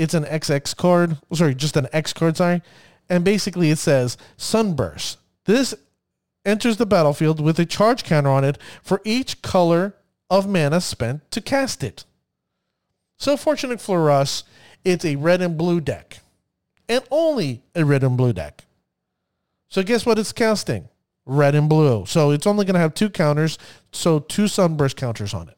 it's 0.00 0.14
an 0.14 0.24
XX 0.24 0.74
card. 0.76 1.18
Sorry, 1.34 1.54
just 1.54 1.76
an 1.76 1.86
X 1.92 2.14
card, 2.14 2.38
sorry. 2.38 2.62
And 3.10 3.22
basically 3.22 3.70
it 3.70 3.76
says 3.76 4.16
Sunburst. 4.38 5.18
This 5.44 5.74
enters 6.42 6.78
the 6.78 6.86
battlefield 6.86 7.38
with 7.38 7.58
a 7.58 7.66
charge 7.66 8.02
counter 8.02 8.30
on 8.30 8.42
it 8.42 8.56
for 8.82 9.02
each 9.04 9.42
color 9.42 9.94
of 10.30 10.48
mana 10.48 10.80
spent 10.80 11.30
to 11.32 11.42
cast 11.42 11.84
it. 11.84 12.06
So 13.18 13.36
fortunate 13.36 13.78
for 13.78 14.10
us, 14.10 14.42
it's 14.86 15.04
a 15.04 15.16
red 15.16 15.42
and 15.42 15.58
blue 15.58 15.82
deck. 15.82 16.20
And 16.88 17.04
only 17.10 17.62
a 17.74 17.84
red 17.84 18.02
and 18.02 18.16
blue 18.16 18.32
deck. 18.32 18.64
So 19.70 19.82
guess 19.84 20.04
what 20.04 20.18
it's 20.18 20.32
casting? 20.32 20.88
Red 21.24 21.54
and 21.54 21.68
blue. 21.68 22.04
So 22.06 22.32
it's 22.32 22.46
only 22.46 22.64
going 22.64 22.74
to 22.74 22.80
have 22.80 22.94
two 22.94 23.08
counters, 23.08 23.56
so 23.92 24.18
two 24.18 24.48
sunburst 24.48 24.96
counters 24.96 25.32
on 25.32 25.48
it. 25.48 25.56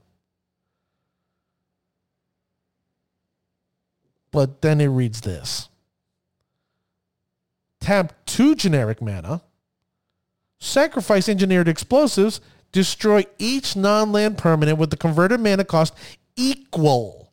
But 4.31 4.63
then 4.63 4.81
it 4.81 4.87
reads 4.87 5.23
this. 5.23 5.69
Tap 7.81 8.13
two 8.27 8.55
generic 8.55 9.03
mana. 9.03 9.43
Sacrifice 10.59 11.29
engineered 11.29 11.69
explosives. 11.69 12.41
Destroy 12.71 13.25
each 13.39 13.77
non-land 13.77 14.39
permanent 14.39 14.79
with 14.79 14.91
the 14.91 14.97
converted 14.97 15.41
mana 15.41 15.65
cost 15.65 15.95
equal, 16.37 17.33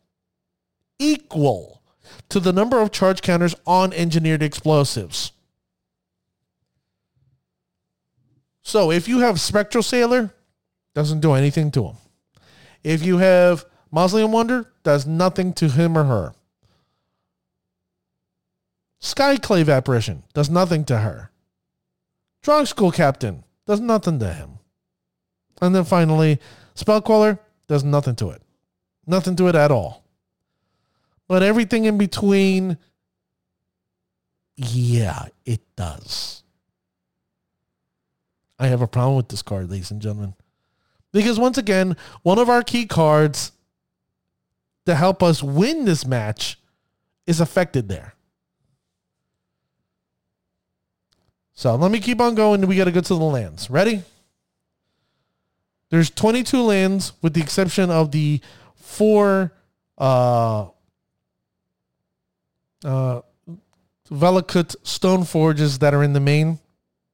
equal 0.97 1.81
to 2.27 2.39
the 2.39 2.51
number 2.51 2.81
of 2.81 2.91
charge 2.91 3.21
counters 3.21 3.55
on 3.65 3.93
engineered 3.93 4.43
explosives. 4.43 5.31
So 8.69 8.91
if 8.91 9.07
you 9.07 9.21
have 9.21 9.41
Spectral 9.41 9.81
Sailor, 9.81 10.31
doesn't 10.93 11.21
do 11.21 11.33
anything 11.33 11.71
to 11.71 11.85
him. 11.85 11.95
If 12.83 13.03
you 13.03 13.17
have 13.17 13.65
Mausoleum 13.89 14.31
Wanderer, 14.31 14.71
does 14.83 15.07
nothing 15.07 15.53
to 15.53 15.69
him 15.69 15.97
or 15.97 16.03
her. 16.03 16.33
Skyclave 19.01 19.75
apparition 19.75 20.21
does 20.35 20.51
nothing 20.51 20.85
to 20.85 20.99
her. 20.99 21.31
Drogskol 22.43 22.93
Captain 22.93 23.43
does 23.65 23.79
nothing 23.79 24.19
to 24.19 24.31
him. 24.31 24.59
And 25.63 25.73
then 25.73 25.83
finally, 25.83 26.37
spell 26.75 27.01
queller 27.01 27.39
does 27.67 27.83
nothing 27.83 28.15
to 28.17 28.29
it. 28.29 28.43
Nothing 29.07 29.35
to 29.37 29.47
it 29.47 29.55
at 29.55 29.71
all. 29.71 30.03
But 31.27 31.41
everything 31.41 31.85
in 31.85 31.97
between, 31.97 32.77
yeah, 34.55 35.25
it 35.43 35.61
does. 35.75 36.43
I 38.59 38.67
have 38.67 38.81
a 38.81 38.87
problem 38.87 39.15
with 39.15 39.29
this 39.29 39.41
card, 39.41 39.71
ladies 39.71 39.91
and 39.91 40.01
gentlemen. 40.01 40.35
Because 41.11 41.39
once 41.39 41.57
again, 41.57 41.95
one 42.23 42.37
of 42.37 42.49
our 42.49 42.61
key 42.61 42.85
cards 42.85 43.51
to 44.85 44.95
help 44.95 45.23
us 45.23 45.41
win 45.41 45.85
this 45.85 46.05
match 46.05 46.59
is 47.25 47.39
affected 47.39 47.87
there. 47.87 48.13
So 51.53 51.75
let 51.75 51.91
me 51.91 51.99
keep 51.99 52.21
on 52.21 52.35
going. 52.35 52.65
We 52.67 52.75
got 52.75 52.85
to 52.85 52.91
go 52.91 53.01
to 53.01 53.15
the 53.15 53.19
lands. 53.19 53.69
Ready? 53.69 54.03
There's 55.89 56.09
22 56.09 56.61
lands 56.61 57.13
with 57.21 57.33
the 57.33 57.41
exception 57.41 57.89
of 57.89 58.11
the 58.11 58.41
four 58.75 59.51
uh, 59.97 60.67
uh, 62.83 63.21
Valakut 64.09 64.75
stone 64.83 65.23
forges 65.23 65.79
that 65.79 65.93
are 65.93 66.03
in 66.03 66.13
the 66.13 66.19
main. 66.19 66.59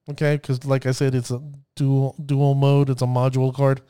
Okay, 0.09 0.35
because 0.35 0.65
like 0.65 0.85
I 0.85 0.91
said, 0.91 1.15
it's 1.15 1.31
a 1.31 1.41
dual 1.75 2.15
dual 2.23 2.53
mode. 2.53 2.89
It's 2.89 3.01
a 3.01 3.07
module 3.07 3.53
card, 3.53 3.81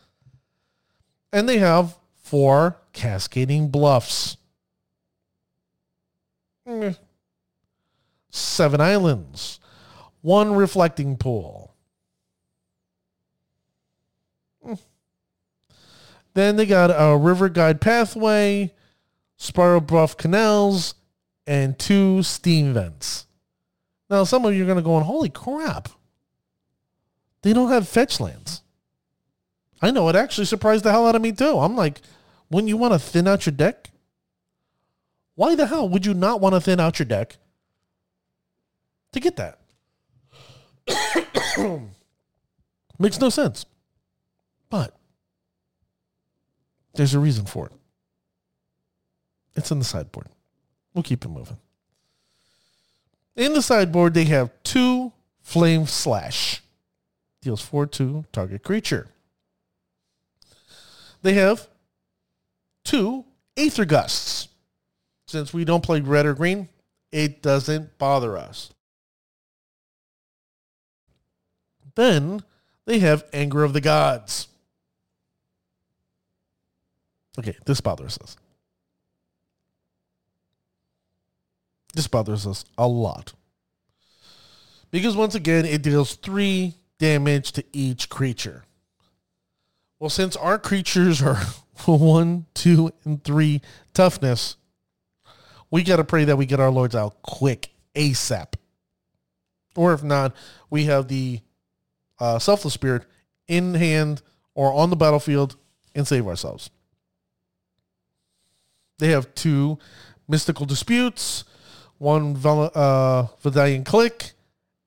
and 1.33 1.47
they 1.47 1.57
have 1.57 1.97
four 2.23 2.77
cascading 2.93 3.67
bluffs, 3.69 4.37
seven 8.29 8.79
islands, 8.79 9.59
one 10.21 10.55
reflecting 10.55 11.17
pool. 11.17 11.75
Hmm. 14.63 14.73
Then 16.33 16.55
they 16.55 16.65
got 16.65 16.91
a 16.91 17.17
Riverglide 17.17 17.81
Pathway, 17.81 18.73
spiral 19.35 19.81
bluff 19.81 20.15
canals, 20.15 20.95
and 21.45 21.77
two 21.77 22.23
steam 22.23 22.73
vents. 22.73 23.27
Now, 24.09 24.23
some 24.23 24.45
of 24.45 24.55
you 24.55 24.63
are 24.63 24.65
going 24.65 24.77
to 24.77 24.81
go 24.81 24.99
holy 25.01 25.29
crap. 25.29 25.89
They 27.45 27.53
don't 27.53 27.69
have 27.69 27.87
fetch 27.87 28.19
lands. 28.19 28.63
I 29.79 29.91
know, 29.91 30.09
it 30.09 30.15
actually 30.15 30.45
surprised 30.45 30.83
the 30.83 30.89
hell 30.89 31.05
out 31.05 31.13
of 31.13 31.21
me 31.21 31.31
too. 31.31 31.59
I'm 31.59 31.75
like, 31.75 32.01
wouldn't 32.49 32.69
you 32.69 32.75
want 32.75 32.93
to 32.93 32.99
thin 32.99 33.27
out 33.27 33.45
your 33.45 33.53
deck? 33.53 33.91
Why 35.35 35.53
the 35.53 35.67
hell 35.67 35.87
would 35.87 36.07
you 36.07 36.15
not 36.15 36.41
want 36.41 36.55
to 36.55 36.59
thin 36.59 36.79
out 36.79 36.97
your 36.97 37.05
deck 37.05 37.37
to 39.11 39.19
get 39.19 39.35
that? 39.35 39.59
Makes 42.97 43.19
no 43.19 43.29
sense. 43.29 43.67
But 44.71 44.97
there's 46.95 47.13
a 47.13 47.19
reason 47.19 47.45
for 47.45 47.67
it. 47.67 47.73
It's 49.55 49.69
in 49.69 49.77
the 49.77 49.85
sideboard. 49.85 50.29
We'll 50.95 51.03
keep 51.03 51.23
it 51.23 51.29
moving. 51.29 51.57
In 53.35 53.53
the 53.53 53.61
sideboard, 53.61 54.15
they 54.15 54.25
have 54.25 54.49
two 54.63 55.13
Flame 55.43 55.85
Slash. 55.85 56.63
Deals 57.45 57.61
4 57.61 57.85
2 57.85 58.25
target 58.31 58.63
creature. 58.63 59.07
They 61.21 61.33
have 61.33 61.67
two 62.83 63.23
Aether 63.55 63.85
Gusts. 63.85 64.47
Since 65.27 65.53
we 65.53 65.63
don't 65.63 65.83
play 65.83 66.01
red 66.01 66.25
or 66.25 66.33
green, 66.33 66.69
it 67.11 67.43
doesn't 67.43 67.99
bother 67.99 68.35
us. 68.35 68.71
Then 71.93 72.41
they 72.87 72.97
have 72.97 73.23
Anger 73.31 73.63
of 73.63 73.73
the 73.73 73.81
Gods. 73.81 74.47
Okay, 77.37 77.55
this 77.67 77.79
bothers 77.79 78.17
us. 78.23 78.37
This 81.93 82.07
bothers 82.07 82.47
us 82.47 82.65
a 82.75 82.87
lot. 82.87 83.33
Because 84.89 85.15
once 85.15 85.35
again, 85.35 85.65
it 85.65 85.83
deals 85.83 86.15
three 86.15 86.73
damage 87.05 87.51
to 87.51 87.63
each 87.71 88.09
creature. 88.09 88.63
Well, 89.99 90.09
since 90.09 90.35
our 90.35 90.57
creatures 90.57 91.21
are 91.21 91.35
one, 91.85 92.47
two, 92.55 92.91
and 93.03 93.23
three 93.23 93.61
toughness, 93.93 94.55
we 95.69 95.83
got 95.83 95.97
to 95.97 96.03
pray 96.03 96.23
that 96.25 96.35
we 96.35 96.47
get 96.47 96.59
our 96.59 96.71
lords 96.71 96.95
out 96.95 97.21
quick, 97.21 97.69
ASAP. 97.93 98.55
Or 99.75 99.93
if 99.93 100.03
not, 100.03 100.35
we 100.71 100.85
have 100.85 101.07
the 101.07 101.41
uh, 102.17 102.39
Selfless 102.39 102.73
Spirit 102.73 103.05
in 103.47 103.75
hand 103.75 104.23
or 104.55 104.73
on 104.73 104.89
the 104.89 104.95
battlefield 104.95 105.57
and 105.93 106.07
save 106.07 106.25
ourselves. 106.25 106.71
They 108.97 109.09
have 109.09 109.35
two 109.35 109.77
Mystical 110.27 110.65
Disputes, 110.65 111.43
one 111.99 112.35
uh, 112.43 113.27
Vendilion 113.43 113.83
Clique, 113.83 114.31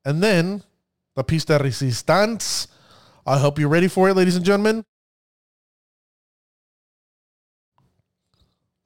and 0.03 0.21
then 0.21 0.63
La 1.19 1.23
Pista 1.23 1.57
Resistance. 1.57 2.69
I 3.25 3.39
hope 3.39 3.59
you're 3.59 3.67
ready 3.67 3.89
for 3.89 4.07
it, 4.07 4.13
ladies 4.13 4.37
and 4.37 4.45
gentlemen. 4.45 4.85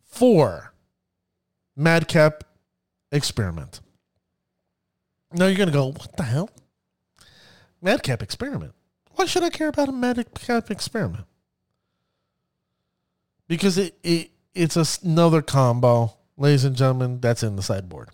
Four 0.04 0.74
Madcap 1.76 2.44
Experiment. 3.12 3.82
Now 5.32 5.46
you're 5.46 5.58
going 5.58 5.70
to 5.70 5.74
go, 5.74 5.92
what 5.92 6.18
the 6.18 6.24
hell? 6.24 6.50
Madcap 7.84 8.24
Experiment. 8.24 8.74
Why 9.12 9.26
should 9.26 9.44
I 9.44 9.52
care 9.52 9.68
about 9.68 9.90
a 9.90 9.92
Madcap 9.92 10.72
Experiment? 10.72 11.26
Because 13.48 13.78
it, 13.78 13.96
it 14.02 14.32
it's 14.56 15.04
another 15.04 15.44
combo, 15.44 16.18
ladies 16.36 16.66
and 16.66 16.76
gentlemen, 16.76 17.20
that's 17.20 17.44
in 17.44 17.58
the 17.58 17.62
sideboard. 17.62 18.10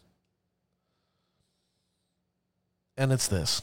And 2.97 3.13
it's 3.13 3.29
this 3.29 3.62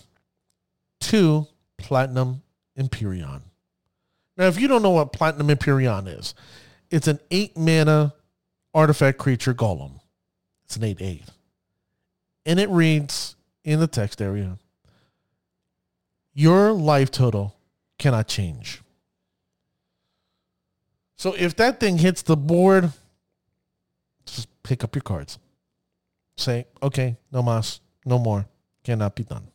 two 1.01 1.47
Platinum 1.79 2.43
Empyrean. 2.77 3.43
Now, 4.37 4.47
if 4.47 4.61
you 4.61 4.69
don't 4.69 4.83
know 4.83 4.91
what 4.91 5.13
Platinum 5.13 5.51
Empyrean 5.51 6.07
is, 6.07 6.35
it's 6.91 7.09
an 7.09 7.21
eight 7.31 7.57
mana 7.57 8.15
artifact 8.75 9.19
creature 9.19 9.55
golem. 9.55 10.01
It's 10.65 10.77
an 10.77 10.85
8 10.85 11.01
8. 11.01 11.23
And 12.45 12.61
it 12.61 12.69
reads 12.69 13.37
in 13.65 13.81
the 13.81 13.87
text 13.87 14.21
area 14.21 14.59
Your 16.35 16.73
life 16.73 17.11
total 17.11 17.57
cannot 17.99 18.29
change. 18.29 18.83
So 21.17 21.33
if 21.33 21.57
that 21.57 21.81
thing 21.81 21.99
hits 21.99 22.23
the 22.23 22.37
board, 22.37 22.93
just 24.27 24.49
pick 24.63 24.85
up 24.85 24.95
your 24.95 25.03
cards. 25.03 25.39
Say, 26.37 26.67
okay, 26.83 27.17
no 27.33 27.43
mas, 27.43 27.81
no 28.05 28.19
more, 28.19 28.47
cannot 28.85 29.15
be 29.15 29.25
done. 29.25 29.49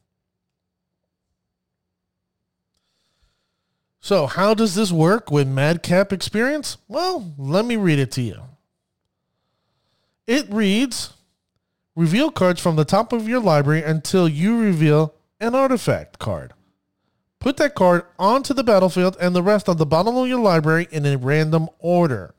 So, 4.04 4.26
how 4.26 4.56
does 4.56 4.74
this 4.74 4.92
work 4.92 5.30
with 5.30 5.48
Madcap 5.48 6.12
Experience? 6.12 6.78
Well, 6.88 7.34
let 7.38 7.66
me 7.66 7.76
read 7.76 8.00
it 8.00 8.12
to 8.14 8.22
you. 8.22 8.42
It 10.26 10.48
reads 10.50 11.14
Reveal 11.96 12.32
cards 12.32 12.60
from 12.60 12.78
the 12.78 12.86
top 12.86 13.14
of 13.14 13.28
your 13.28 13.40
library 13.40 13.84
until 13.84 14.28
you 14.28 14.60
reveal 14.60 15.14
an 15.40 15.54
artifact 15.54 16.18
card. 16.18 16.54
Put 17.40 17.58
that 17.58 17.76
card 17.76 18.04
onto 18.18 18.54
the 18.54 18.64
battlefield 18.64 19.18
and 19.20 19.36
the 19.36 19.44
rest 19.44 19.68
on 19.70 19.78
the 19.78 19.86
bottom 19.86 20.16
of 20.16 20.28
your 20.28 20.40
library 20.40 20.88
in 20.92 21.06
a 21.06 21.18
random 21.18 21.70
order. 21.80 22.34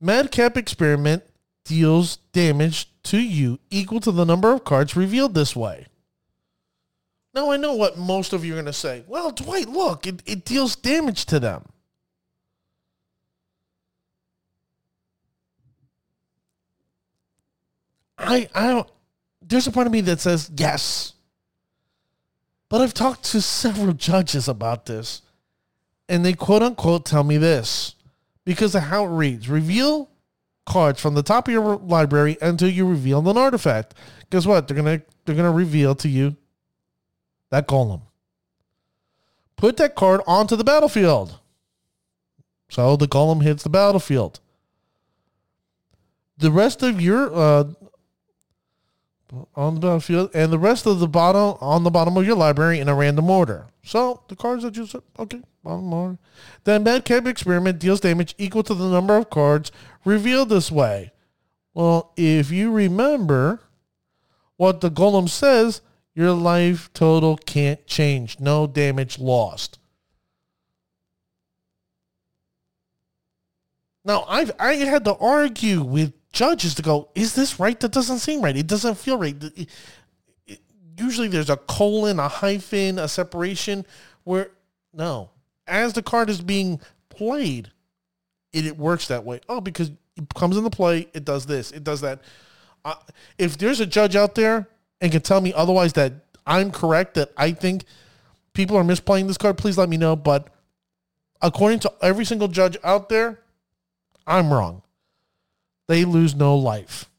Madcap 0.00 0.56
Experiment 0.56 1.22
deals 1.64 2.16
damage 2.32 2.90
to 3.04 3.18
you 3.18 3.60
equal 3.70 4.00
to 4.00 4.10
the 4.10 4.24
number 4.24 4.50
of 4.50 4.64
cards 4.64 4.96
revealed 4.96 5.34
this 5.34 5.54
way. 5.54 5.86
Now 7.32 7.50
I 7.50 7.56
know 7.56 7.74
what 7.74 7.96
most 7.96 8.32
of 8.32 8.44
you 8.44 8.54
are 8.54 8.56
going 8.56 8.66
to 8.66 8.72
say. 8.72 9.04
Well, 9.06 9.30
Dwight, 9.30 9.68
look, 9.68 10.06
it, 10.06 10.22
it 10.26 10.44
deals 10.44 10.74
damage 10.76 11.26
to 11.26 11.38
them. 11.38 11.64
I 18.18 18.48
I 18.54 18.66
don't 18.66 18.90
there's 19.42 19.66
a 19.66 19.72
part 19.72 19.86
of 19.86 19.92
me 19.92 20.00
that 20.02 20.20
says 20.20 20.50
yes. 20.56 21.14
But 22.68 22.80
I've 22.80 22.94
talked 22.94 23.24
to 23.24 23.40
several 23.40 23.92
judges 23.94 24.46
about 24.46 24.86
this, 24.86 25.22
and 26.08 26.24
they 26.24 26.34
quote 26.34 26.62
unquote 26.62 27.04
tell 27.04 27.24
me 27.24 27.36
this 27.36 27.96
because 28.44 28.74
of 28.74 28.84
how 28.84 29.04
it 29.04 29.08
reads 29.08 29.48
reveal 29.48 30.10
cards 30.66 31.00
from 31.00 31.14
the 31.14 31.22
top 31.22 31.48
of 31.48 31.52
your 31.52 31.76
library 31.76 32.36
until 32.40 32.68
you 32.68 32.86
reveal 32.86 33.28
an 33.28 33.36
artifact. 33.36 33.94
Guess 34.30 34.46
what? 34.46 34.68
They're 34.68 34.76
gonna 34.76 35.02
they're 35.24 35.34
gonna 35.34 35.50
reveal 35.50 35.94
to 35.96 36.08
you 36.08 36.36
that 37.50 37.68
golem. 37.68 38.02
Put 39.56 39.76
that 39.76 39.94
card 39.94 40.22
onto 40.26 40.56
the 40.56 40.64
battlefield. 40.64 41.38
So 42.70 42.96
the 42.96 43.08
golem 43.08 43.42
hits 43.42 43.62
the 43.62 43.68
battlefield. 43.68 44.40
The 46.38 46.50
rest 46.50 46.82
of 46.82 47.00
your 47.00 47.34
uh, 47.34 47.64
on 49.54 49.74
the 49.74 49.80
battlefield, 49.80 50.30
and 50.34 50.52
the 50.52 50.58
rest 50.58 50.86
of 50.86 50.98
the 50.98 51.08
bottom 51.08 51.56
on 51.60 51.84
the 51.84 51.90
bottom 51.90 52.16
of 52.16 52.26
your 52.26 52.36
library 52.36 52.80
in 52.80 52.88
a 52.88 52.94
random 52.94 53.28
order. 53.28 53.66
So 53.82 54.22
the 54.28 54.36
cards 54.36 54.62
that 54.62 54.76
you 54.76 54.86
said, 54.86 55.02
okay, 55.18 55.42
bottom 55.62 55.92
order. 55.92 56.18
Then 56.64 56.82
Madcap 56.82 57.26
Experiment 57.26 57.78
deals 57.78 58.00
damage 58.00 58.34
equal 58.38 58.62
to 58.64 58.74
the 58.74 58.88
number 58.88 59.16
of 59.16 59.30
cards 59.30 59.70
revealed 60.04 60.48
this 60.48 60.70
way. 60.70 61.12
Well, 61.74 62.12
if 62.16 62.50
you 62.50 62.72
remember 62.72 63.60
what 64.56 64.80
the 64.80 64.90
golem 64.90 65.28
says, 65.28 65.80
your 66.14 66.32
life 66.32 66.92
total 66.92 67.36
can't 67.36 67.86
change. 67.86 68.40
No 68.40 68.66
damage 68.66 69.18
lost. 69.18 69.78
Now, 74.04 74.24
I've 74.28 74.50
I 74.58 74.74
had 74.74 75.04
to 75.04 75.14
argue 75.16 75.82
with 75.82 76.14
judges 76.32 76.74
to 76.76 76.82
go, 76.82 77.10
is 77.14 77.34
this 77.34 77.60
right? 77.60 77.78
That 77.80 77.92
doesn't 77.92 78.18
seem 78.18 78.42
right. 78.42 78.56
It 78.56 78.66
doesn't 78.66 78.96
feel 78.96 79.18
right. 79.18 79.36
It, 79.42 79.68
it, 80.46 80.60
usually 80.98 81.28
there's 81.28 81.50
a 81.50 81.56
colon, 81.56 82.18
a 82.18 82.28
hyphen, 82.28 82.98
a 82.98 83.08
separation 83.08 83.84
where, 84.24 84.50
no. 84.92 85.30
As 85.66 85.92
the 85.92 86.02
card 86.02 86.30
is 86.30 86.40
being 86.40 86.80
played, 87.08 87.70
it, 88.52 88.66
it 88.66 88.76
works 88.76 89.08
that 89.08 89.24
way. 89.24 89.40
Oh, 89.48 89.60
because 89.60 89.90
it 90.16 90.34
comes 90.34 90.56
into 90.56 90.70
play, 90.70 91.08
it 91.14 91.24
does 91.24 91.46
this, 91.46 91.70
it 91.70 91.84
does 91.84 92.00
that. 92.00 92.22
Uh, 92.84 92.94
if 93.38 93.58
there's 93.58 93.80
a 93.80 93.86
judge 93.86 94.16
out 94.16 94.34
there 94.34 94.68
and 95.00 95.10
can 95.12 95.22
tell 95.22 95.40
me 95.40 95.52
otherwise 95.52 95.92
that 95.94 96.12
I'm 96.46 96.70
correct, 96.70 97.14
that 97.14 97.32
I 97.36 97.52
think 97.52 97.84
people 98.52 98.76
are 98.76 98.84
misplaying 98.84 99.26
this 99.26 99.38
card, 99.38 99.58
please 99.58 99.78
let 99.78 99.88
me 99.88 99.96
know. 99.96 100.16
But 100.16 100.48
according 101.40 101.80
to 101.80 101.92
every 102.02 102.24
single 102.24 102.48
judge 102.48 102.76
out 102.82 103.08
there, 103.08 103.40
I'm 104.26 104.52
wrong 104.52 104.82
they 105.90 106.04
lose 106.04 106.36
no 106.36 106.56
life. 106.56 107.10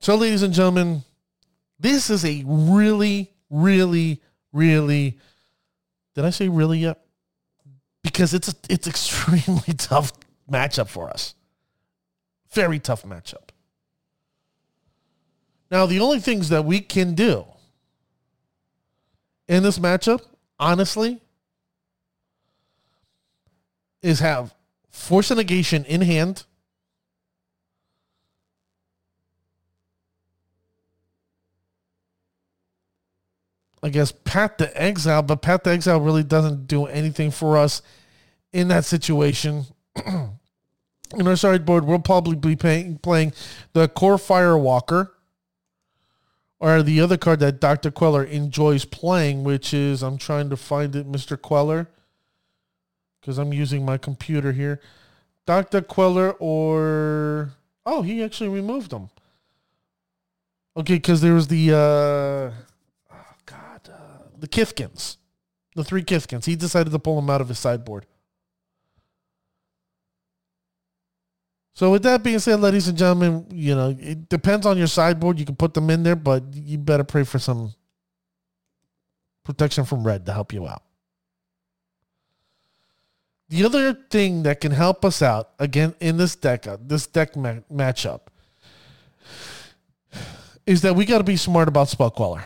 So, 0.00 0.16
ladies 0.16 0.42
and 0.42 0.52
gentlemen, 0.52 1.02
this 1.80 2.10
is 2.10 2.26
a 2.26 2.44
really, 2.46 3.32
really, 3.48 4.20
really. 4.52 5.18
Did 6.14 6.26
I 6.26 6.30
say 6.30 6.50
really 6.50 6.80
yet? 6.80 7.00
Because 8.02 8.34
it's 8.34 8.50
a, 8.50 8.54
it's 8.68 8.86
extremely 8.86 9.72
tough 9.78 10.12
matchup 10.50 10.88
for 10.88 11.08
us. 11.08 11.34
Very 12.50 12.78
tough 12.78 13.02
matchup. 13.02 13.50
Now, 15.70 15.86
the 15.86 16.00
only 16.00 16.20
things 16.20 16.48
that 16.48 16.64
we 16.64 16.80
can 16.80 17.14
do 17.14 17.44
in 19.46 19.62
this 19.62 19.78
matchup, 19.78 20.22
honestly, 20.58 21.20
is 24.02 24.20
have 24.20 24.54
force 24.90 25.30
negation 25.30 25.84
in 25.84 26.00
hand. 26.00 26.44
I 33.82 33.90
guess 33.90 34.10
Path 34.10 34.56
to 34.56 34.80
Exile, 34.82 35.22
but 35.22 35.42
Path 35.42 35.62
to 35.64 35.70
Exile 35.70 36.00
really 36.00 36.24
doesn't 36.24 36.66
do 36.66 36.86
anything 36.86 37.30
for 37.30 37.56
us 37.56 37.80
in 38.52 38.68
that 38.68 38.84
situation. 38.84 39.66
in 41.14 41.26
our 41.26 41.36
sideboard, 41.36 41.84
we'll 41.84 41.98
probably 41.98 42.36
be 42.36 42.56
playing, 42.56 42.98
playing 42.98 43.32
the 43.72 43.88
Kor 43.88 44.16
Firewalker 44.16 45.10
or 46.60 46.82
the 46.82 47.00
other 47.00 47.16
card 47.16 47.40
that 47.40 47.60
Dr. 47.60 47.90
Queller 47.90 48.24
enjoys 48.24 48.84
playing, 48.84 49.44
which 49.44 49.72
is, 49.72 50.02
I'm 50.02 50.18
trying 50.18 50.50
to 50.50 50.56
find 50.56 50.94
it, 50.96 51.10
Mr. 51.10 51.40
Queller, 51.40 51.88
because 53.20 53.38
I'm 53.38 53.52
using 53.52 53.84
my 53.84 53.96
computer 53.96 54.52
here. 54.52 54.80
Dr. 55.46 55.80
Queller 55.80 56.32
or, 56.32 57.52
oh, 57.86 58.02
he 58.02 58.22
actually 58.22 58.50
removed 58.50 58.90
them. 58.90 59.08
Okay, 60.76 60.94
because 60.94 61.20
there 61.20 61.34
was 61.34 61.48
the, 61.48 61.72
uh, 61.72 62.52
oh 63.12 63.34
God, 63.46 63.88
uh, 63.90 64.24
the 64.38 64.48
Kithkins, 64.48 65.16
the 65.74 65.84
three 65.84 66.02
Kithkins. 66.02 66.44
He 66.44 66.54
decided 66.54 66.90
to 66.90 66.98
pull 66.98 67.16
them 67.16 67.30
out 67.30 67.40
of 67.40 67.48
his 67.48 67.58
sideboard. 67.58 68.06
So 71.78 71.92
with 71.92 72.02
that 72.02 72.24
being 72.24 72.40
said, 72.40 72.58
ladies 72.58 72.88
and 72.88 72.98
gentlemen, 72.98 73.46
you 73.52 73.72
know, 73.72 73.96
it 74.00 74.28
depends 74.28 74.66
on 74.66 74.76
your 74.76 74.88
sideboard. 74.88 75.38
You 75.38 75.46
can 75.46 75.54
put 75.54 75.74
them 75.74 75.90
in 75.90 76.02
there, 76.02 76.16
but 76.16 76.42
you 76.52 76.76
better 76.76 77.04
pray 77.04 77.22
for 77.22 77.38
some 77.38 77.72
protection 79.44 79.84
from 79.84 80.02
red 80.02 80.26
to 80.26 80.32
help 80.32 80.52
you 80.52 80.66
out. 80.66 80.82
The 83.48 83.64
other 83.64 83.94
thing 83.94 84.42
that 84.42 84.60
can 84.60 84.72
help 84.72 85.04
us 85.04 85.22
out 85.22 85.50
again 85.60 85.94
in 86.00 86.16
this 86.16 86.34
deck, 86.34 86.66
uh, 86.66 86.78
this 86.84 87.06
deck 87.06 87.36
ma- 87.36 87.60
matchup, 87.72 88.22
is 90.66 90.82
that 90.82 90.96
we 90.96 91.04
got 91.04 91.18
to 91.18 91.24
be 91.24 91.36
smart 91.36 91.68
about 91.68 91.88
spell 91.88 92.10
queller. 92.10 92.44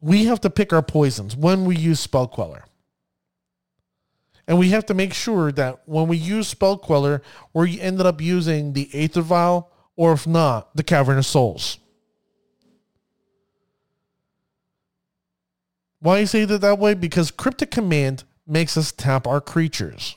We 0.00 0.24
have 0.24 0.40
to 0.40 0.50
pick 0.50 0.72
our 0.72 0.82
poisons 0.82 1.36
when 1.36 1.64
we 1.64 1.76
use 1.76 2.00
spell 2.00 2.26
queller. 2.26 2.64
And 4.50 4.58
we 4.58 4.70
have 4.70 4.84
to 4.86 4.94
make 4.94 5.14
sure 5.14 5.52
that 5.52 5.82
when 5.86 6.08
we 6.08 6.16
use 6.16 6.48
Spell 6.48 6.76
Queller, 6.76 7.22
we 7.54 7.80
ended 7.80 8.04
up 8.04 8.20
using 8.20 8.72
the 8.72 8.90
Aether 8.92 9.22
Vial, 9.22 9.70
or 9.94 10.12
if 10.12 10.26
not, 10.26 10.74
the 10.76 10.82
Cavern 10.82 11.18
of 11.18 11.24
Souls. 11.24 11.78
Why 16.00 16.24
say 16.24 16.44
that 16.46 16.62
that 16.62 16.80
way? 16.80 16.94
Because 16.94 17.30
Cryptic 17.30 17.70
Command 17.70 18.24
makes 18.44 18.76
us 18.76 18.90
tap 18.90 19.24
our 19.24 19.40
creatures. 19.40 20.16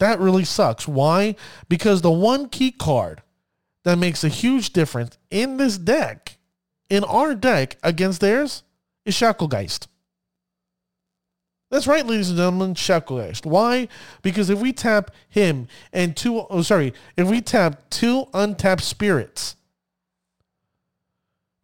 That 0.00 0.18
really 0.18 0.44
sucks. 0.44 0.88
Why? 0.88 1.36
Because 1.68 2.02
the 2.02 2.10
one 2.10 2.48
key 2.48 2.72
card 2.72 3.22
that 3.84 3.98
makes 3.98 4.24
a 4.24 4.28
huge 4.28 4.72
difference 4.72 5.16
in 5.30 5.58
this 5.58 5.78
deck, 5.78 6.38
in 6.90 7.04
our 7.04 7.36
deck 7.36 7.76
against 7.84 8.20
theirs, 8.20 8.64
is 9.04 9.14
Shacklegeist. 9.14 9.86
That's 11.74 11.88
right, 11.88 12.06
ladies 12.06 12.28
and 12.28 12.38
gentlemen, 12.38 12.74
Shacklegeist. 12.74 13.44
Why? 13.44 13.88
Because 14.22 14.48
if 14.48 14.60
we 14.60 14.72
tap 14.72 15.10
him 15.28 15.66
and 15.92 16.16
two, 16.16 16.46
oh, 16.48 16.62
sorry, 16.62 16.94
if 17.16 17.28
we 17.28 17.40
tap 17.40 17.90
two 17.90 18.28
untapped 18.32 18.84
spirits, 18.84 19.56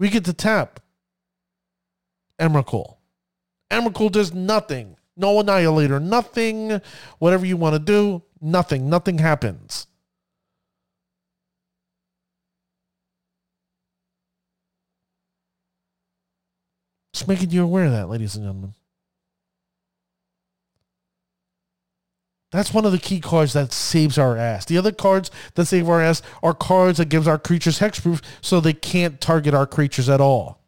we 0.01 0.09
get 0.09 0.25
to 0.25 0.33
tap 0.33 0.81
Emrakul. 2.41 2.97
Emrakul 3.71 4.11
does 4.11 4.35
nothing. 4.35 4.97
No 5.17 5.39
annihilator, 5.39 6.01
nothing. 6.01 6.81
Whatever 7.21 7.47
you 7.47 7.57
want 7.57 7.75
to 7.75 7.79
do, 7.79 8.21
nothing. 8.41 8.91
Nothing 8.91 9.19
happens. 9.19 9.87
Just 17.13 17.29
making 17.29 17.51
you 17.51 17.63
aware 17.63 17.85
of 17.85 17.93
that, 17.93 18.09
ladies 18.09 18.35
and 18.35 18.45
gentlemen. 18.45 18.75
That's 22.51 22.75
one 22.75 22.85
of 22.85 22.93
the 22.93 22.99
key 22.99 23.21
cards 23.21 23.53
that 23.53 23.73
saves 23.73 24.19
our 24.19 24.37
ass. 24.37 24.65
The 24.65 24.77
other 24.77 24.91
cards 24.91 25.31
that 25.55 25.67
save 25.67 25.89
our 25.89 26.01
ass 26.01 26.21
are 26.43 26.55
cards 26.55 26.99
that 26.99 27.09
gives 27.09 27.29
our 27.29 27.39
creatures 27.39 27.79
hexproof 27.79 28.23
so 28.41 28.61
they 28.61 28.73
can't 28.73 29.21
target 29.21 29.55
our 29.55 29.67
creatures 29.67 30.09
at 30.09 30.21
all. 30.21 30.61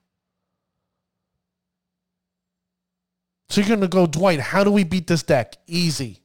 So 3.49 3.61
you're 3.61 3.69
going 3.69 3.81
to 3.81 3.89
go, 3.89 4.07
Dwight, 4.07 4.41
how 4.41 4.65
do 4.65 4.71
we 4.71 4.85
beat 4.85 5.09
this 5.09 5.23
deck? 5.23 5.57
Easy. 5.67 6.21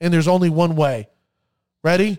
And 0.00 0.12
there's 0.12 0.28
only 0.28 0.50
one 0.50 0.76
way. 0.76 1.08
Ready? 1.82 2.18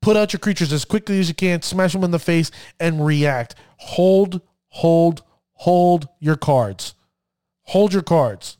Put 0.00 0.16
out 0.16 0.32
your 0.32 0.40
creatures 0.40 0.72
as 0.72 0.84
quickly 0.84 1.18
as 1.18 1.28
you 1.28 1.34
can, 1.34 1.60
smash 1.62 1.92
them 1.92 2.04
in 2.04 2.12
the 2.12 2.18
face, 2.18 2.50
and 2.78 3.04
react. 3.04 3.56
Hold, 3.78 4.40
hold, 4.68 5.22
hold 5.54 6.08
your 6.20 6.36
cards. 6.36 6.94
Hold 7.64 7.92
your 7.92 8.02
cards. 8.02 8.56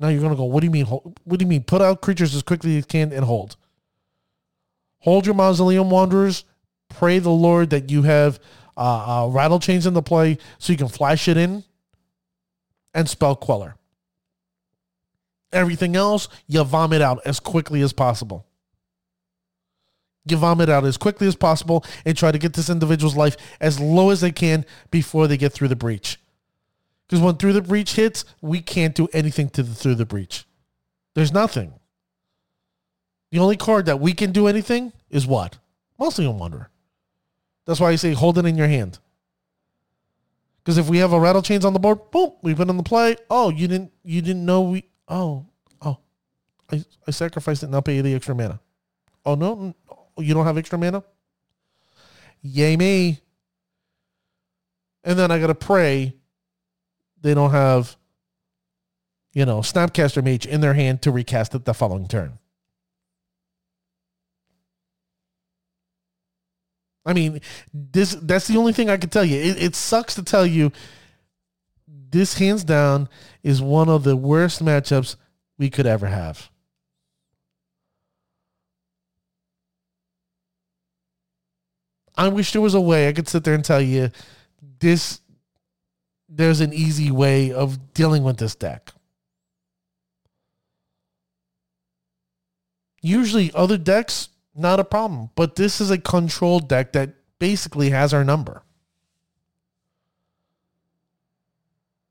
Now 0.00 0.08
you're 0.08 0.20
going 0.20 0.32
to 0.32 0.36
go, 0.36 0.44
what 0.44 0.60
do 0.60 0.66
you 0.66 0.70
mean? 0.70 0.86
What 0.86 1.38
do 1.38 1.44
you 1.44 1.46
mean? 1.46 1.62
Put 1.62 1.82
out 1.82 2.00
creatures 2.00 2.34
as 2.34 2.42
quickly 2.42 2.70
as 2.70 2.76
you 2.78 2.82
can 2.84 3.12
and 3.12 3.24
hold. 3.24 3.56
Hold 5.00 5.26
your 5.26 5.34
Mausoleum 5.34 5.90
Wanderers. 5.90 6.44
Pray 6.88 7.18
the 7.18 7.30
Lord 7.30 7.70
that 7.70 7.90
you 7.90 8.02
have 8.02 8.40
uh, 8.76 9.24
uh, 9.24 9.28
rattle 9.28 9.60
chains 9.60 9.86
in 9.86 9.92
the 9.92 10.02
play 10.02 10.38
so 10.58 10.72
you 10.72 10.78
can 10.78 10.88
flash 10.88 11.28
it 11.28 11.36
in 11.36 11.64
and 12.94 13.08
spell 13.08 13.36
Queller. 13.36 13.76
Everything 15.52 15.96
else, 15.96 16.28
you 16.46 16.62
vomit 16.64 17.02
out 17.02 17.20
as 17.26 17.38
quickly 17.40 17.82
as 17.82 17.92
possible. 17.92 18.46
You 20.26 20.36
vomit 20.36 20.68
out 20.68 20.84
as 20.84 20.96
quickly 20.96 21.26
as 21.26 21.34
possible 21.34 21.84
and 22.04 22.16
try 22.16 22.30
to 22.30 22.38
get 22.38 22.52
this 22.54 22.70
individual's 22.70 23.16
life 23.16 23.36
as 23.60 23.80
low 23.80 24.10
as 24.10 24.20
they 24.20 24.32
can 24.32 24.64
before 24.90 25.26
they 25.26 25.36
get 25.36 25.52
through 25.52 25.68
the 25.68 25.76
breach. 25.76 26.19
Because 27.10 27.24
when 27.24 27.34
Through 27.34 27.54
the 27.54 27.62
Breach 27.62 27.94
hits, 27.94 28.24
we 28.40 28.60
can't 28.60 28.94
do 28.94 29.08
anything 29.12 29.48
to 29.50 29.64
the 29.64 29.74
Through 29.74 29.96
the 29.96 30.06
Breach. 30.06 30.46
There's 31.14 31.32
nothing. 31.32 31.72
The 33.32 33.40
only 33.40 33.56
card 33.56 33.86
that 33.86 33.98
we 33.98 34.12
can 34.12 34.30
do 34.30 34.46
anything 34.46 34.92
is 35.10 35.26
what? 35.26 35.58
Mausoleum 35.98 36.38
Wanderer. 36.38 36.70
That's 37.66 37.80
why 37.80 37.90
I 37.90 37.96
say 37.96 38.12
hold 38.12 38.38
it 38.38 38.46
in 38.46 38.56
your 38.56 38.68
hand. 38.68 39.00
Because 40.62 40.78
if 40.78 40.88
we 40.88 40.98
have 40.98 41.12
a 41.12 41.18
rattle 41.18 41.42
chains 41.42 41.64
on 41.64 41.72
the 41.72 41.80
board, 41.80 42.12
boom, 42.12 42.30
we 42.42 42.54
put 42.54 42.70
on 42.70 42.76
the 42.76 42.84
play. 42.84 43.16
Oh, 43.28 43.50
you 43.50 43.66
didn't 43.66 43.92
you 44.04 44.22
didn't 44.22 44.44
know 44.46 44.62
we 44.62 44.84
oh 45.08 45.46
oh 45.82 45.98
I, 46.70 46.84
I 47.08 47.10
sacrificed 47.10 47.64
it 47.64 47.66
and 47.66 47.74
I'll 47.74 47.82
pay 47.82 47.96
you 47.96 48.02
the 48.02 48.14
extra 48.14 48.36
mana. 48.36 48.60
Oh 49.26 49.34
no, 49.34 49.74
you 50.16 50.32
don't 50.32 50.46
have 50.46 50.58
extra 50.58 50.78
mana? 50.78 51.02
Yay 52.42 52.76
me. 52.76 53.20
And 55.02 55.18
then 55.18 55.32
I 55.32 55.40
gotta 55.40 55.56
pray 55.56 56.14
they 57.20 57.34
don't 57.34 57.50
have, 57.50 57.96
you 59.32 59.44
know, 59.44 59.60
Snapcaster 59.60 60.22
Mage 60.22 60.46
in 60.46 60.60
their 60.60 60.74
hand 60.74 61.02
to 61.02 61.10
recast 61.10 61.54
it 61.54 61.64
the 61.64 61.74
following 61.74 62.08
turn. 62.08 62.38
I 67.04 67.12
mean, 67.12 67.40
this 67.72 68.14
that's 68.14 68.46
the 68.46 68.58
only 68.58 68.72
thing 68.72 68.90
I 68.90 68.96
can 68.96 69.10
tell 69.10 69.24
you. 69.24 69.38
It, 69.38 69.62
it 69.62 69.74
sucks 69.74 70.14
to 70.16 70.22
tell 70.22 70.46
you 70.46 70.70
this 71.86 72.38
hands 72.38 72.64
down 72.64 73.08
is 73.42 73.62
one 73.62 73.88
of 73.88 74.04
the 74.04 74.16
worst 74.16 74.62
matchups 74.62 75.16
we 75.58 75.70
could 75.70 75.86
ever 75.86 76.08
have. 76.08 76.50
I 82.16 82.28
wish 82.28 82.52
there 82.52 82.60
was 82.60 82.74
a 82.74 82.80
way 82.80 83.08
I 83.08 83.12
could 83.12 83.28
sit 83.28 83.44
there 83.44 83.54
and 83.54 83.64
tell 83.64 83.80
you 83.80 84.10
this 84.78 85.20
there's 86.30 86.60
an 86.60 86.72
easy 86.72 87.10
way 87.10 87.52
of 87.52 87.92
dealing 87.92 88.22
with 88.22 88.38
this 88.38 88.54
deck. 88.54 88.92
Usually, 93.02 93.50
other 93.54 93.76
decks, 93.76 94.28
not 94.54 94.78
a 94.78 94.84
problem. 94.84 95.30
But 95.34 95.56
this 95.56 95.80
is 95.80 95.90
a 95.90 95.98
control 95.98 96.60
deck 96.60 96.92
that 96.92 97.14
basically 97.38 97.90
has 97.90 98.14
our 98.14 98.24
number. 98.24 98.62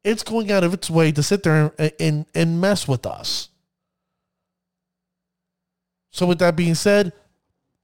It's 0.03 0.23
going 0.23 0.51
out 0.51 0.63
of 0.63 0.73
its 0.73 0.89
way 0.89 1.11
to 1.11 1.23
sit 1.23 1.43
there 1.43 1.71
and, 1.77 1.91
and, 1.99 2.25
and 2.33 2.61
mess 2.61 2.87
with 2.87 3.05
us. 3.05 3.49
So, 6.11 6.25
with 6.25 6.39
that 6.39 6.55
being 6.55 6.75
said, 6.75 7.13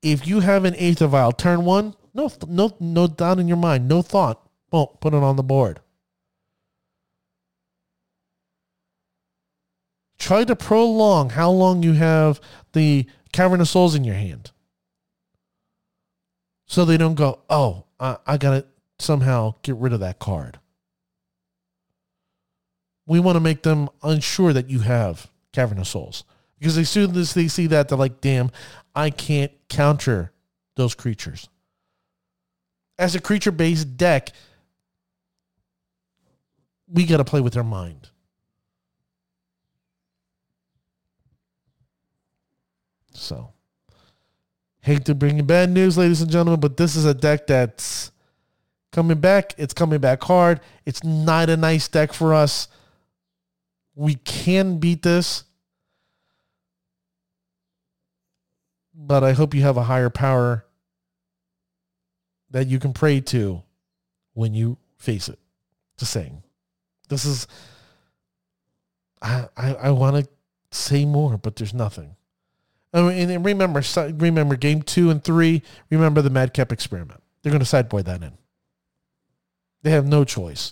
if 0.02 0.28
you 0.28 0.40
have 0.40 0.66
an 0.66 0.76
Aether 0.76 1.08
Vial 1.08 1.32
turn 1.32 1.64
one, 1.64 1.96
No, 2.14 2.32
no, 2.48 2.76
no 2.80 3.08
doubt 3.08 3.40
in 3.40 3.48
your 3.48 3.58
mind. 3.58 3.88
No 3.88 4.02
thought. 4.02 4.42
Boom, 4.72 4.88
put 5.02 5.14
it 5.14 5.22
on 5.22 5.36
the 5.36 5.44
board. 5.44 5.82
Try 10.18 10.44
to 10.46 10.56
prolong 10.56 11.32
how 11.32 11.52
long 11.52 11.84
you 11.84 11.94
have 11.94 12.40
the 12.74 13.06
Cavern 13.32 13.62
of 13.62 13.68
Souls 13.68 13.96
in 13.96 14.04
your 14.04 14.16
hand. 14.16 14.52
So 16.68 16.86
they 16.86 16.98
don't 16.98 17.16
go, 17.16 17.40
oh, 17.50 17.86
I, 18.00 18.18
I 18.26 18.38
got 18.38 18.52
to 18.52 18.66
somehow 19.00 19.56
get 19.62 19.76
rid 19.76 19.94
of 19.94 20.00
that 20.00 20.20
card. 20.20 20.60
We 23.06 23.20
want 23.20 23.36
to 23.36 23.42
make 23.42 23.64
them 23.64 23.90
unsure 24.02 24.54
that 24.54 24.70
you 24.70 24.80
have 24.80 25.30
Cavern 25.52 25.78
of 25.78 25.88
Souls. 25.88 26.24
Because 26.60 26.78
as 26.78 26.90
soon 26.90 27.16
as 27.18 27.34
they 27.34 27.48
see 27.48 27.68
that, 27.68 27.90
they're 27.90 27.98
like, 27.98 28.22
damn, 28.22 28.52
I 28.96 29.10
can't 29.10 29.52
counter 29.70 30.32
those 30.76 30.96
creatures. 30.96 31.50
As 32.98 33.14
a 33.14 33.22
creature 33.22 33.52
based 33.52 33.98
deck, 33.98 34.32
we 36.88 37.06
got 37.06 37.18
to 37.18 37.26
play 37.26 37.42
with 37.42 37.54
their 37.54 37.64
mind. 37.64 38.10
So, 43.16 43.54
hate 44.82 45.06
to 45.06 45.16
bring 45.16 45.38
you 45.38 45.44
bad 45.44 45.70
news, 45.70 45.98
ladies 45.98 46.22
and 46.22 46.30
gentlemen, 46.30 46.60
but 46.60 46.78
this 46.78 46.96
is 46.96 47.06
a 47.06 47.14
deck 47.14 47.48
that's 47.48 48.12
coming 48.92 49.20
back. 49.20 49.54
It's 49.58 49.74
coming 49.74 50.00
back 50.00 50.22
hard. 50.24 50.60
It's 50.86 51.04
not 51.04 51.50
a 51.50 51.58
nice 51.58 51.88
deck 51.88 52.14
for 52.14 52.34
us. 52.34 52.68
We 53.96 54.16
can 54.16 54.78
beat 54.80 55.02
this. 55.02 55.46
But 58.94 59.24
I 59.24 59.34
hope 59.34 59.54
you 59.54 59.62
have 59.62 59.78
a 59.78 59.84
higher 59.84 60.10
power 60.10 60.66
that 62.52 62.68
you 62.68 62.80
can 62.80 62.94
pray 62.94 63.22
to 63.22 63.64
when 64.34 64.54
you 64.54 64.78
face 64.98 65.30
it. 65.30 65.40
Just 65.98 66.12
saying. 66.12 66.44
This 67.10 67.26
is 67.26 67.48
I 69.22 69.48
I, 69.56 69.74
I 69.76 69.92
want 69.92 70.24
to 70.24 70.30
say 70.72 71.06
more, 71.06 71.38
but 71.38 71.56
there's 71.56 71.74
nothing. 71.74 72.15
Oh, 72.98 73.10
and 73.10 73.46
remember, 73.46 73.84
remember 74.18 74.56
game 74.56 74.82
two 74.82 75.10
and 75.10 75.22
three. 75.22 75.62
Remember 75.90 76.22
the 76.22 76.30
madcap 76.30 76.72
experiment. 76.72 77.22
They're 77.44 77.52
going 77.52 77.60
to 77.60 77.66
sideboard 77.66 78.06
that 78.06 78.24
in. 78.24 78.38
They 79.84 79.92
have 79.92 80.08
no 80.08 80.24
choice. 80.24 80.72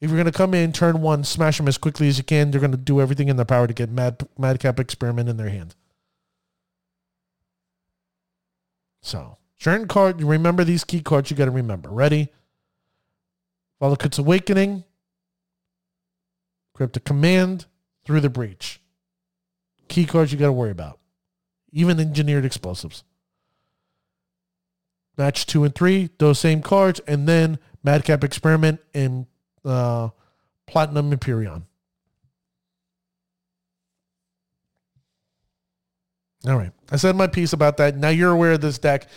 If 0.00 0.08
you're 0.08 0.16
going 0.16 0.30
to 0.30 0.38
come 0.38 0.54
in, 0.54 0.72
turn 0.72 1.02
one, 1.02 1.24
smash 1.24 1.58
them 1.58 1.66
as 1.66 1.78
quickly 1.78 2.06
as 2.06 2.16
you 2.16 2.22
can, 2.22 2.50
they're 2.50 2.60
going 2.60 2.70
to 2.70 2.76
do 2.76 3.00
everything 3.00 3.28
in 3.28 3.36
their 3.36 3.44
power 3.44 3.66
to 3.66 3.74
get 3.74 3.90
mad 3.90 4.26
madcap 4.38 4.78
experiment 4.78 5.28
in 5.28 5.36
their 5.36 5.48
hand. 5.48 5.74
So 9.00 9.36
certain 9.58 9.88
card. 9.88 10.22
Remember 10.22 10.62
these 10.62 10.84
key 10.84 11.00
cards. 11.00 11.28
You 11.28 11.36
got 11.36 11.46
to 11.46 11.50
remember. 11.50 11.90
Ready? 11.90 12.28
Valakut's 13.82 14.18
Awakening. 14.18 14.84
Cryptic 16.72 17.04
Command 17.04 17.66
through 18.04 18.20
the 18.20 18.30
breach. 18.30 18.80
Key 19.88 20.04
cards 20.04 20.32
you 20.32 20.38
got 20.38 20.46
to 20.46 20.52
worry 20.52 20.70
about 20.70 21.00
even 21.72 21.98
engineered 21.98 22.44
explosives. 22.44 23.04
Match 25.16 25.46
two 25.46 25.64
and 25.64 25.74
three, 25.74 26.10
those 26.18 26.38
same 26.38 26.62
cards, 26.62 27.00
and 27.06 27.28
then 27.28 27.58
Madcap 27.82 28.24
Experiment 28.24 28.80
and 28.94 29.26
uh, 29.64 30.08
Platinum 30.66 31.12
Empyrean. 31.12 31.66
All 36.46 36.56
right. 36.56 36.72
I 36.90 36.96
said 36.96 37.14
my 37.14 37.26
piece 37.26 37.52
about 37.52 37.76
that. 37.76 37.96
Now 37.96 38.08
you're 38.08 38.32
aware 38.32 38.52
of 38.52 38.60
this 38.60 38.78
deck. 38.78 39.08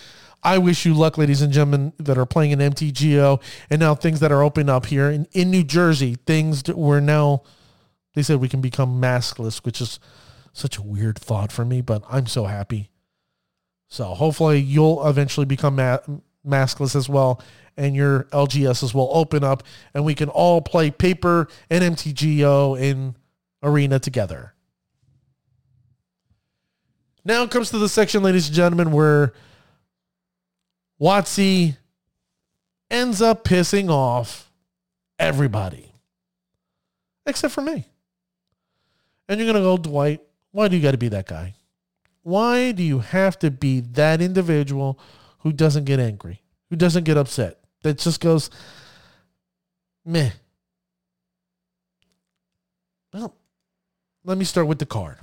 I 0.44 0.60
wish 0.60 0.86
you 0.86 0.94
luck, 0.94 1.18
ladies 1.18 1.42
and 1.42 1.52
gentlemen, 1.52 1.94
that 1.98 2.20
are 2.20 2.26
playing 2.28 2.52
in 2.52 2.60
MTGO 2.60 3.42
and 3.72 3.80
now 3.80 3.96
things 3.96 4.20
that 4.20 4.32
are 4.32 4.44
opening 4.44 4.70
up 4.70 4.86
here 4.86 5.10
in, 5.10 5.28
in 5.32 5.50
New 5.50 5.64
Jersey. 5.64 6.18
Things 6.28 6.64
that 6.64 6.78
we're 6.78 7.00
now, 7.00 7.42
they 8.14 8.22
said 8.22 8.40
we 8.40 8.50
can 8.50 8.62
become 8.62 9.02
maskless, 9.02 9.66
which 9.66 9.82
is 9.82 10.00
such 10.56 10.78
a 10.78 10.82
weird 10.82 11.20
thought 11.20 11.52
for 11.52 11.66
me, 11.66 11.82
but 11.82 12.04
I'm 12.10 12.28
so 12.28 12.46
happy. 12.46 12.90
So 13.90 14.06
hopefully 14.06 14.60
you'll 14.60 15.06
eventually 15.06 15.46
become 15.46 15.76
ma- 15.76 16.00
maskless 16.48 16.96
as 16.96 17.10
well, 17.10 17.42
and 17.76 17.96
your 17.96 18.24
LGSs 18.26 18.94
will 18.94 19.10
open 19.12 19.44
up, 19.44 19.64
and 19.94 20.06
we 20.06 20.16
can 20.16 20.30
all 20.30 20.62
play 20.62 20.92
paper 20.92 21.50
and 21.70 21.84
MTGO 21.96 22.80
in 22.80 23.16
arena 23.62 24.00
together. 24.00 24.54
Now 27.26 27.46
comes 27.48 27.70
to 27.72 27.78
the 27.78 27.90
section, 27.90 28.24
ladies 28.24 28.48
and 28.48 28.56
gentlemen, 28.56 28.92
where 28.92 29.34
WotC 31.02 31.76
ends 32.90 33.22
up 33.22 33.44
pissing 33.44 33.90
off 33.90 34.52
everybody 35.20 35.92
except 37.26 37.54
for 37.54 37.62
me. 37.62 37.86
And 39.28 39.40
you're 39.40 39.48
to 39.54 39.60
go, 39.60 39.78
Dwight, 39.78 40.22
why 40.56 40.70
do 40.70 40.78
you 40.78 40.82
got 40.82 40.92
to 40.92 40.98
be 40.98 41.10
that 41.10 41.28
guy? 41.28 41.54
Why 42.24 42.72
do 42.72 42.82
you 42.82 43.00
have 43.00 43.38
to 43.40 43.52
be 43.52 43.82
that 43.82 44.22
individual 44.22 44.98
who 45.40 45.52
doesn't 45.52 45.84
get 45.84 46.00
angry, 46.00 46.44
who 46.70 46.78
doesn't 46.78 47.04
get 47.04 47.18
upset, 47.18 47.60
that 47.84 47.98
just 47.98 48.22
goes, 48.22 48.50
meh? 50.06 50.30
Well, 53.14 53.36
let 54.24 54.38
me 54.38 54.46
start 54.46 54.68
with 54.68 54.80
the 54.80 54.86
card. 54.86 55.18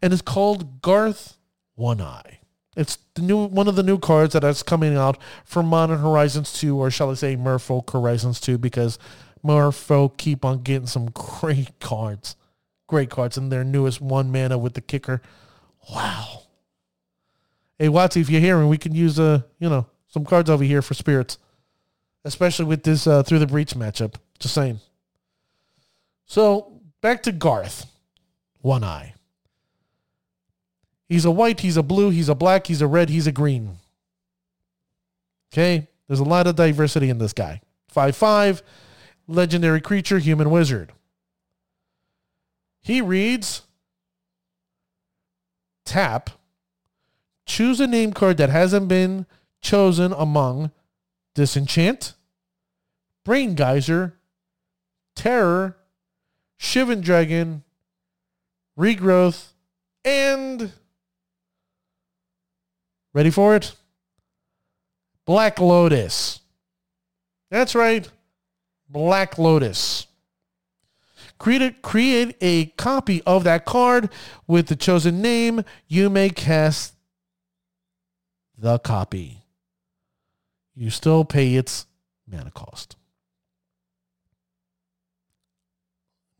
And 0.00 0.12
it's 0.12 0.22
called 0.22 0.80
Garth 0.80 1.36
One 1.74 2.00
Eye. 2.00 2.38
It's 2.76 2.98
the 3.14 3.22
new 3.22 3.48
one 3.48 3.66
of 3.66 3.74
the 3.74 3.82
new 3.82 3.98
cards 3.98 4.34
that 4.34 4.44
is 4.44 4.62
coming 4.62 4.96
out 4.96 5.18
for 5.44 5.64
Modern 5.64 5.98
Horizons 5.98 6.52
2, 6.52 6.76
or 6.76 6.92
shall 6.92 7.10
I 7.10 7.14
say 7.14 7.36
Merfolk 7.36 7.90
Horizons 7.90 8.38
2, 8.38 8.58
because 8.58 9.00
Merfolk 9.44 10.16
keep 10.16 10.44
on 10.44 10.62
getting 10.62 10.86
some 10.86 11.06
great 11.12 11.80
cards 11.80 12.36
great 12.94 13.10
cards 13.10 13.36
and 13.36 13.50
their 13.50 13.64
newest 13.64 14.00
one 14.00 14.30
mana 14.30 14.56
with 14.56 14.74
the 14.74 14.80
kicker. 14.80 15.20
Wow. 15.92 16.42
Hey 17.76 17.88
WotC, 17.88 18.20
if 18.20 18.30
you're 18.30 18.40
hearing, 18.40 18.68
we 18.68 18.78
can 18.78 18.94
use 18.94 19.18
uh, 19.18 19.42
you 19.58 19.68
know, 19.68 19.86
some 20.06 20.24
cards 20.24 20.48
over 20.48 20.62
here 20.62 20.80
for 20.80 20.94
spirits. 20.94 21.38
Especially 22.24 22.66
with 22.66 22.84
this 22.84 23.08
uh, 23.08 23.24
through 23.24 23.40
the 23.40 23.48
breach 23.48 23.74
matchup. 23.74 24.14
Just 24.38 24.54
saying. 24.54 24.78
So 26.24 26.80
back 27.00 27.24
to 27.24 27.32
Garth. 27.32 27.86
One 28.60 28.84
eye. 28.84 29.14
He's 31.08 31.24
a 31.24 31.32
white, 31.32 31.58
he's 31.58 31.76
a 31.76 31.82
blue, 31.82 32.10
he's 32.10 32.28
a 32.28 32.34
black, 32.36 32.68
he's 32.68 32.80
a 32.80 32.86
red, 32.86 33.10
he's 33.10 33.26
a 33.26 33.32
green. 33.32 33.72
Okay? 35.52 35.88
There's 36.06 36.20
a 36.20 36.24
lot 36.24 36.46
of 36.46 36.54
diversity 36.54 37.10
in 37.10 37.18
this 37.18 37.32
guy. 37.32 37.60
5 37.88 38.14
5, 38.14 38.62
legendary 39.26 39.80
creature, 39.80 40.20
human 40.20 40.48
wizard. 40.48 40.92
He 42.84 43.00
reads 43.00 43.62
tap, 45.86 46.28
choose 47.46 47.80
a 47.80 47.86
name 47.86 48.12
card 48.12 48.36
that 48.36 48.50
hasn't 48.50 48.88
been 48.88 49.24
chosen 49.62 50.12
among 50.12 50.70
Disenchant, 51.34 52.12
Brain 53.24 53.54
Geyser, 53.54 54.18
Terror, 55.16 55.78
Shivan 56.60 57.00
Dragon, 57.00 57.62
Regrowth, 58.78 59.52
and 60.04 60.70
ready 63.14 63.30
for 63.30 63.56
it? 63.56 63.74
Black 65.24 65.58
Lotus. 65.58 66.40
That's 67.50 67.74
right. 67.74 68.06
Black 68.90 69.38
Lotus. 69.38 70.06
Create 71.44 71.60
a, 71.60 71.72
create 71.82 72.36
a 72.40 72.64
copy 72.78 73.22
of 73.24 73.44
that 73.44 73.66
card 73.66 74.08
with 74.46 74.68
the 74.68 74.74
chosen 74.74 75.20
name. 75.20 75.62
You 75.86 76.08
may 76.08 76.30
cast 76.30 76.94
the 78.56 78.78
copy. 78.78 79.44
You 80.74 80.88
still 80.88 81.22
pay 81.26 81.56
its 81.56 81.84
mana 82.26 82.50
cost. 82.50 82.96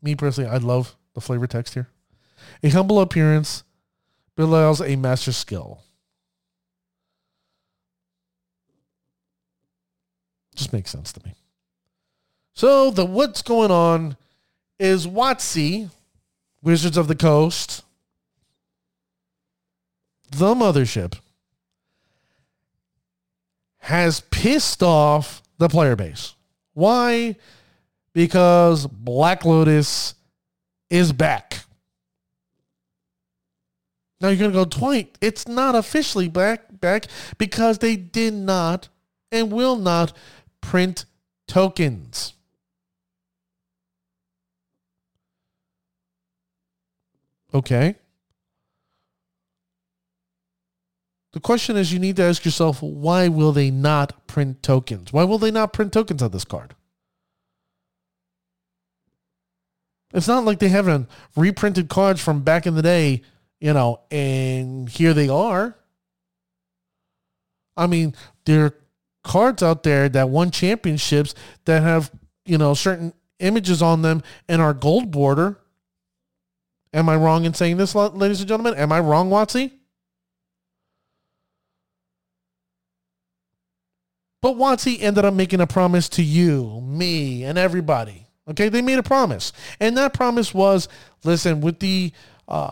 Me 0.01 0.15
personally, 0.15 0.49
I 0.49 0.57
love 0.57 0.95
the 1.13 1.21
flavor 1.21 1.45
text 1.45 1.75
here. 1.75 1.87
A 2.63 2.69
humble 2.69 2.99
appearance 2.99 3.63
belies 4.35 4.81
a 4.81 4.95
master 4.95 5.33
skill. 5.33 5.83
Just 10.55 10.73
makes 10.73 10.89
sense 10.89 11.13
to 11.13 11.23
me. 11.23 11.35
So 12.53 12.89
the 12.89 13.05
what's 13.05 13.43
going 13.43 13.69
on 13.69 14.17
is 14.79 15.07
WotC, 15.07 15.89
Wizards 16.61 16.97
of 16.97 17.07
the 17.07 17.15
Coast, 17.15 17.83
the 20.31 20.53
mothership, 20.53 21.19
has 23.77 24.21
pissed 24.31 24.81
off 24.81 25.43
the 25.57 25.69
player 25.69 25.95
base. 25.95 26.33
Why? 26.73 27.35
Because 28.13 28.87
Black 28.87 29.45
Lotus 29.45 30.15
is 30.89 31.13
back. 31.13 31.59
Now 34.19 34.29
you're 34.29 34.37
gonna 34.37 34.53
go, 34.53 34.65
Dwight, 34.65 35.17
it's 35.21 35.47
not 35.47 35.75
officially 35.75 36.29
back 36.29 36.79
back 36.79 37.05
because 37.37 37.79
they 37.79 37.95
did 37.95 38.33
not 38.33 38.89
and 39.31 39.51
will 39.51 39.75
not 39.75 40.13
print 40.61 41.05
tokens. 41.47 42.33
Okay. 47.55 47.95
The 51.31 51.39
question 51.39 51.77
is 51.77 51.93
you 51.93 51.99
need 51.99 52.17
to 52.17 52.23
ask 52.23 52.43
yourself 52.43 52.81
why 52.81 53.29
will 53.29 53.53
they 53.53 53.71
not 53.71 54.27
print 54.27 54.61
tokens? 54.61 55.13
Why 55.13 55.23
will 55.23 55.37
they 55.37 55.51
not 55.51 55.71
print 55.71 55.93
tokens 55.93 56.21
on 56.21 56.31
this 56.31 56.43
card? 56.43 56.75
It's 60.13 60.27
not 60.27 60.43
like 60.43 60.59
they 60.59 60.67
haven't 60.67 61.09
reprinted 61.37 61.87
cards 61.87 62.21
from 62.21 62.41
back 62.41 62.67
in 62.67 62.75
the 62.75 62.81
day, 62.81 63.21
you 63.61 63.71
know, 63.71 64.01
and 64.11 64.89
here 64.89 65.13
they 65.13 65.29
are. 65.29 65.77
I 67.77 67.87
mean, 67.87 68.15
there 68.45 68.65
are 68.65 68.75
cards 69.23 69.63
out 69.63 69.83
there 69.83 70.09
that 70.09 70.29
won 70.29 70.51
championships 70.51 71.33
that 71.63 71.83
have, 71.83 72.11
you 72.45 72.57
know, 72.57 72.73
certain 72.73 73.13
images 73.39 73.81
on 73.81 74.01
them 74.01 74.23
and 74.49 74.61
are 74.61 74.73
gold 74.73 75.11
border. 75.11 75.59
Am 76.95 77.09
I 77.09 77.17
wrong 77.17 77.43
in 77.43 77.53
saying 77.53 77.75
this, 77.75 77.93
ladies 77.93 78.39
and 78.39 78.47
gentlemen? 78.47 78.73
Am 78.75 78.89
I 78.89 79.01
wrong, 79.01 79.29
WotC? 79.29 79.69
But 84.41 84.55
WotC 84.55 85.01
ended 85.01 85.25
up 85.25 85.33
making 85.33 85.59
a 85.59 85.67
promise 85.67 86.07
to 86.09 86.23
you, 86.23 86.79
me, 86.81 87.43
and 87.43 87.57
everybody. 87.57 88.27
Okay, 88.49 88.69
they 88.69 88.81
made 88.81 88.97
a 88.97 89.03
promise, 89.03 89.51
and 89.81 89.97
that 89.97 90.13
promise 90.13 90.53
was, 90.53 90.87
listen, 91.25 91.59
with 91.59 91.79
the 91.79 92.13
uh, 92.47 92.71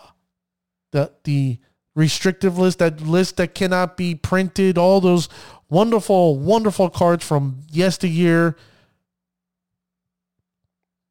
the 0.91 1.11
the 1.25 1.57
restrictive 1.93 2.57
list, 2.57 2.79
that 2.79 3.01
list 3.01 3.35
that 3.37 3.53
cannot 3.53 3.97
be 3.97 4.15
printed, 4.15 4.77
all 4.77 5.01
those 5.01 5.27
wonderful, 5.69 6.37
wonderful 6.37 6.89
cards 6.89 7.25
from 7.25 7.59
yesteryear. 7.69 8.55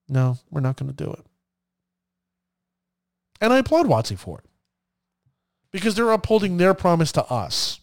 No, 0.08 0.38
we're 0.50 0.60
not 0.60 0.76
going 0.76 0.94
to 0.94 1.04
do 1.04 1.10
it. 1.12 1.26
And 3.42 3.52
I 3.52 3.58
applaud 3.58 3.86
WotC 3.86 4.16
for 4.16 4.38
it 4.38 4.44
because 5.72 5.96
they're 5.96 6.12
upholding 6.12 6.56
their 6.58 6.74
promise 6.74 7.10
to 7.12 7.24
us. 7.24 7.80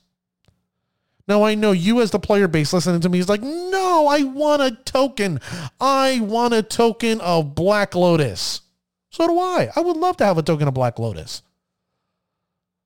Now 1.28 1.44
I 1.44 1.54
know 1.54 1.74
you 1.74 2.02
as 2.02 2.12
the 2.12 2.20
player 2.20 2.48
base 2.48 2.72
listening 2.72 3.02
to 3.02 3.10
me 3.10 3.20
is 3.20 3.28
like, 3.28 3.42
no, 3.42 4.08
I 4.08 4.24
want 4.24 4.62
a 4.62 4.72
token. 4.72 5.42
I 5.80 6.22
want 6.22 6.54
a 6.54 6.64
token 6.64 7.20
of 7.20 7.56
Black 7.56 7.94
Lotus. 7.94 8.62
So 9.10 9.28
do 9.28 9.38
I. 9.38 9.70
I 9.76 9.82
would 9.82 9.98
love 9.98 10.16
to 10.18 10.26
have 10.26 10.38
a 10.38 10.44
token 10.44 10.68
of 10.68 10.74
Black 10.74 10.98
Lotus. 10.98 11.44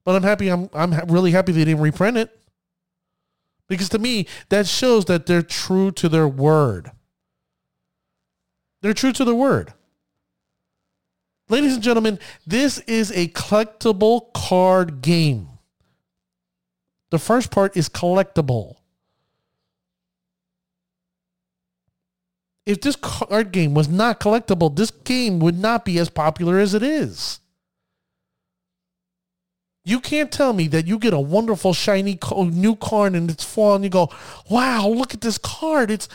But 0.04 0.16
I'm 0.16 0.24
happy. 0.24 0.50
I'm 0.50 0.70
I'm 0.74 0.94
really 1.08 1.32
happy 1.32 1.52
they 1.52 1.64
didn't 1.64 1.82
reprint 1.82 2.18
it. 2.18 2.38
Because 3.68 3.88
to 3.90 4.00
me, 4.00 4.28
that 4.50 4.68
shows 4.68 5.06
that 5.06 5.28
they're 5.28 5.42
true 5.42 5.92
to 5.92 6.10
their 6.10 6.28
word. 6.28 6.92
They're 8.82 8.94
true 8.94 9.14
to 9.14 9.24
their 9.24 9.36
word. 9.36 9.74
Ladies 11.54 11.76
and 11.76 11.84
gentlemen, 11.84 12.18
this 12.48 12.80
is 12.88 13.12
a 13.12 13.28
collectible 13.28 14.34
card 14.34 15.04
game. 15.04 15.50
The 17.12 17.20
first 17.20 17.52
part 17.52 17.78
is 17.78 17.88
collectible. 17.90 18.78
If 22.66 22.82
this 22.82 22.96
card 22.96 23.52
game 23.52 23.76
was 23.76 23.88
not 23.88 24.20
collectible, 24.20 24.76
this 24.76 24.90
game 24.90 25.38
would 25.42 25.60
not 25.60 25.86
be 25.86 26.00
as 26.00 26.10
popular 26.10 26.58
as 26.58 26.74
it 26.74 26.82
is. 26.82 27.40
You 29.86 30.00
can't 30.00 30.32
tell 30.32 30.54
me 30.54 30.68
that 30.70 30.88
you 30.88 30.98
get 30.98 31.14
a 31.14 31.20
wonderful 31.20 31.76
shiny 31.76 32.18
new 32.36 32.76
card 32.76 33.14
and 33.14 33.30
it's 33.30 33.44
fall 33.44 33.76
and 33.76 33.84
you 33.84 33.92
go, 33.92 34.10
"Wow, 34.50 34.88
look 34.88 35.14
at 35.14 35.22
this 35.22 35.38
card. 35.38 35.92
It's 35.92 36.10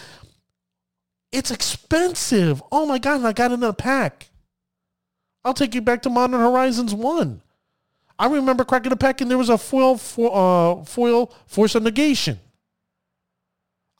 it's 1.30 1.52
expensive. 1.52 2.60
Oh 2.72 2.86
my 2.86 2.98
god, 2.98 3.24
I 3.24 3.32
got 3.32 3.52
it 3.52 3.54
in 3.54 3.62
a 3.62 3.72
pack." 3.72 4.30
I'll 5.44 5.54
take 5.54 5.74
you 5.74 5.80
back 5.80 6.02
to 6.02 6.10
Modern 6.10 6.40
Horizons 6.40 6.94
1. 6.94 7.42
I 8.18 8.26
remember 8.26 8.64
cracking 8.64 8.92
a 8.92 8.96
pack 8.96 9.20
and 9.20 9.30
there 9.30 9.38
was 9.38 9.48
a 9.48 9.58
foil 9.58 9.96
for, 9.96 10.30
uh, 10.34 10.84
foil 10.84 11.32
force 11.46 11.74
of 11.74 11.84
negation. 11.84 12.40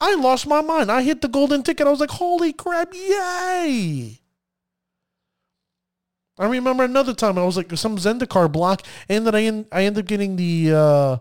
I 0.01 0.15
lost 0.15 0.47
my 0.47 0.61
mind. 0.61 0.91
I 0.91 1.01
hit 1.03 1.21
the 1.21 1.27
golden 1.27 1.63
ticket. 1.63 1.87
I 1.87 1.89
was 1.89 1.99
like, 1.99 2.09
holy 2.09 2.53
crap, 2.53 2.93
yay! 2.93 4.19
I 6.37 6.45
remember 6.47 6.85
another 6.85 7.13
time 7.13 7.37
I 7.37 7.43
was 7.43 7.57
like 7.57 7.75
some 7.75 7.97
Zendikar 7.97 8.49
block, 8.49 8.83
and 9.09 9.27
then 9.27 9.35
I 9.35 9.43
en- 9.43 9.65
I 9.73 9.83
ended 9.83 10.05
up 10.05 10.07
getting 10.07 10.37
the 10.37 10.71
uh, 10.73 11.17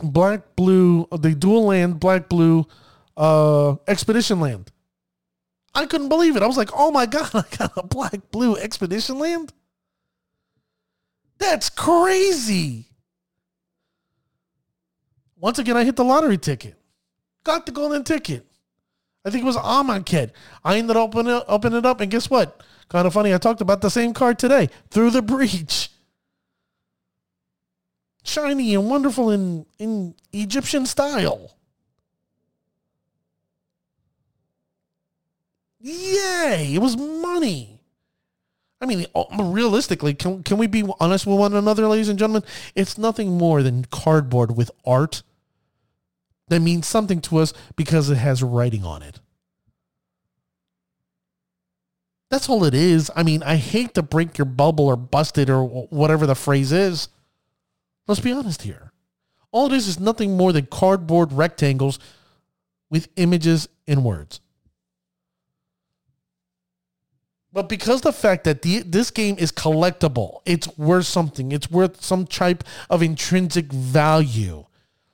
black 0.00 0.54
blue, 0.54 1.08
the 1.10 1.34
dual 1.34 1.64
land 1.66 1.98
black 1.98 2.28
blue 2.28 2.66
uh, 3.16 3.74
expedition 3.88 4.38
land. 4.38 4.70
I 5.74 5.86
couldn't 5.86 6.08
believe 6.08 6.36
it. 6.36 6.42
I 6.42 6.46
was 6.46 6.56
like, 6.56 6.70
oh 6.74 6.90
my 6.90 7.06
god, 7.06 7.30
I 7.34 7.56
got 7.56 7.72
a 7.76 7.82
black 7.82 8.30
blue 8.30 8.56
expedition 8.56 9.18
land. 9.18 9.52
That's 11.38 11.70
crazy. 11.70 12.86
Once 15.36 15.58
again, 15.58 15.76
I 15.76 15.84
hit 15.84 15.96
the 15.96 16.04
lottery 16.04 16.36
ticket. 16.36 16.74
Got 17.44 17.64
the 17.64 17.72
golden 17.72 18.04
ticket. 18.04 18.46
I 19.24 19.30
think 19.30 19.42
it 19.42 19.46
was 19.46 19.56
Amonkhet. 19.56 20.32
I 20.64 20.76
ended 20.78 20.96
up 20.96 21.14
opening 21.14 21.34
it, 21.36 21.74
it 21.74 21.86
up, 21.86 22.00
and 22.00 22.10
guess 22.10 22.28
what? 22.28 22.62
Kind 22.88 23.06
of 23.06 23.14
funny. 23.14 23.32
I 23.32 23.38
talked 23.38 23.60
about 23.60 23.80
the 23.80 23.90
same 23.90 24.12
card 24.12 24.38
today. 24.38 24.68
Through 24.90 25.10
the 25.10 25.22
breach. 25.22 25.90
Shiny 28.22 28.74
and 28.74 28.88
wonderful 28.88 29.30
in, 29.30 29.64
in 29.78 30.14
Egyptian 30.32 30.84
style. 30.84 31.56
Yay! 35.80 36.74
It 36.74 36.80
was 36.80 36.96
money. 36.96 37.80
I 38.80 38.86
mean, 38.86 39.06
uh, 39.14 39.24
realistically, 39.42 40.14
can, 40.14 40.42
can 40.42 40.58
we 40.58 40.66
be 40.66 40.84
honest 41.00 41.26
with 41.26 41.38
one 41.38 41.54
another, 41.54 41.86
ladies 41.86 42.08
and 42.08 42.18
gentlemen? 42.18 42.44
It's 42.74 42.96
nothing 42.96 43.36
more 43.36 43.62
than 43.62 43.84
cardboard 43.86 44.56
with 44.56 44.70
art 44.86 45.22
that 46.48 46.60
means 46.60 46.86
something 46.86 47.20
to 47.22 47.38
us 47.38 47.52
because 47.76 48.10
it 48.10 48.16
has 48.16 48.42
writing 48.42 48.84
on 48.84 49.02
it. 49.02 49.20
That's 52.30 52.48
all 52.48 52.64
it 52.64 52.74
is. 52.74 53.10
I 53.16 53.22
mean, 53.22 53.42
I 53.42 53.56
hate 53.56 53.94
to 53.94 54.02
break 54.02 54.38
your 54.38 54.44
bubble 54.44 54.86
or 54.86 54.96
bust 54.96 55.36
it 55.36 55.50
or 55.50 55.64
whatever 55.64 56.26
the 56.26 56.34
phrase 56.34 56.72
is. 56.72 57.08
Let's 58.06 58.20
be 58.20 58.32
honest 58.32 58.62
here. 58.62 58.92
All 59.52 59.66
it 59.66 59.72
is 59.72 59.88
is 59.88 59.98
nothing 60.00 60.36
more 60.36 60.52
than 60.52 60.66
cardboard 60.66 61.32
rectangles 61.32 61.98
with 62.88 63.08
images 63.16 63.68
and 63.86 64.04
words. 64.04 64.40
But 67.52 67.68
because 67.68 68.02
the 68.02 68.12
fact 68.12 68.44
that 68.44 68.62
the, 68.62 68.80
this 68.80 69.10
game 69.10 69.36
is 69.38 69.50
collectible, 69.50 70.40
it's 70.46 70.68
worth 70.78 71.06
something. 71.06 71.50
It's 71.50 71.70
worth 71.70 72.02
some 72.02 72.26
type 72.26 72.62
of 72.88 73.02
intrinsic 73.02 73.72
value. 73.72 74.66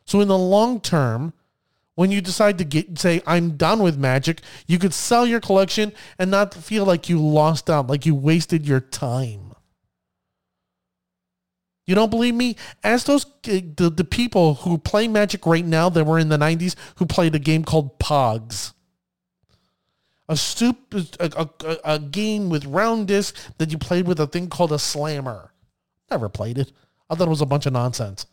So 0.05 0.20
in 0.20 0.29
the 0.29 0.38
long 0.38 0.81
term, 0.81 1.33
when 1.94 2.11
you 2.11 2.20
decide 2.20 2.59
to 2.59 2.64
get 2.64 2.99
say 2.99 3.22
I'm 3.27 3.57
done 3.57 3.83
with 3.83 3.96
Magic, 3.96 4.42
you 4.66 4.79
could 4.79 4.92
sell 4.92 5.27
your 5.27 5.40
collection 5.40 5.92
and 6.18 6.31
not 6.31 6.53
feel 6.53 6.85
like 6.85 7.09
you 7.09 7.18
lost 7.18 7.70
out, 7.70 7.87
like 7.87 8.05
you 8.05 8.14
wasted 8.14 8.66
your 8.66 8.81
time. 8.81 9.55
You 11.87 11.94
don't 11.94 12.11
believe 12.11 12.35
me? 12.35 12.57
Ask 12.85 13.07
those 13.07 13.25
eh, 13.44 13.62
the, 13.77 13.88
the 13.88 14.05
people 14.05 14.55
who 14.55 14.77
play 14.77 15.09
Magic 15.09 15.46
right 15.46 15.64
now 15.64 15.88
that 15.88 16.05
were 16.05 16.18
in 16.18 16.29
the 16.29 16.37
90s 16.37 16.75
who 16.97 17.07
played 17.07 17.34
a 17.34 17.39
game 17.39 17.64
called 17.64 17.99
Pogs 17.99 18.72
a 20.29 20.37
soup 20.37 20.95
a, 21.20 21.49
a, 21.64 21.79
a, 21.85 21.99
game 21.99 22.49
with 22.49 22.64
round 22.66 23.07
disc 23.09 23.37
that 23.59 23.70
you 23.70 23.79
played 23.79 24.07
with 24.07 24.18
a 24.20 24.27
thing 24.27 24.49
called 24.49 24.72
a 24.72 24.79
slammer. 24.79 25.53
Never 26.11 26.29
played 26.29 26.59
it. 26.59 26.72
I 27.09 27.14
thought 27.14 27.29
it 27.29 27.31
was 27.31 27.41
a 27.41 27.47
bunch 27.47 27.66
of 27.66 27.72
nonsense. 27.72 28.27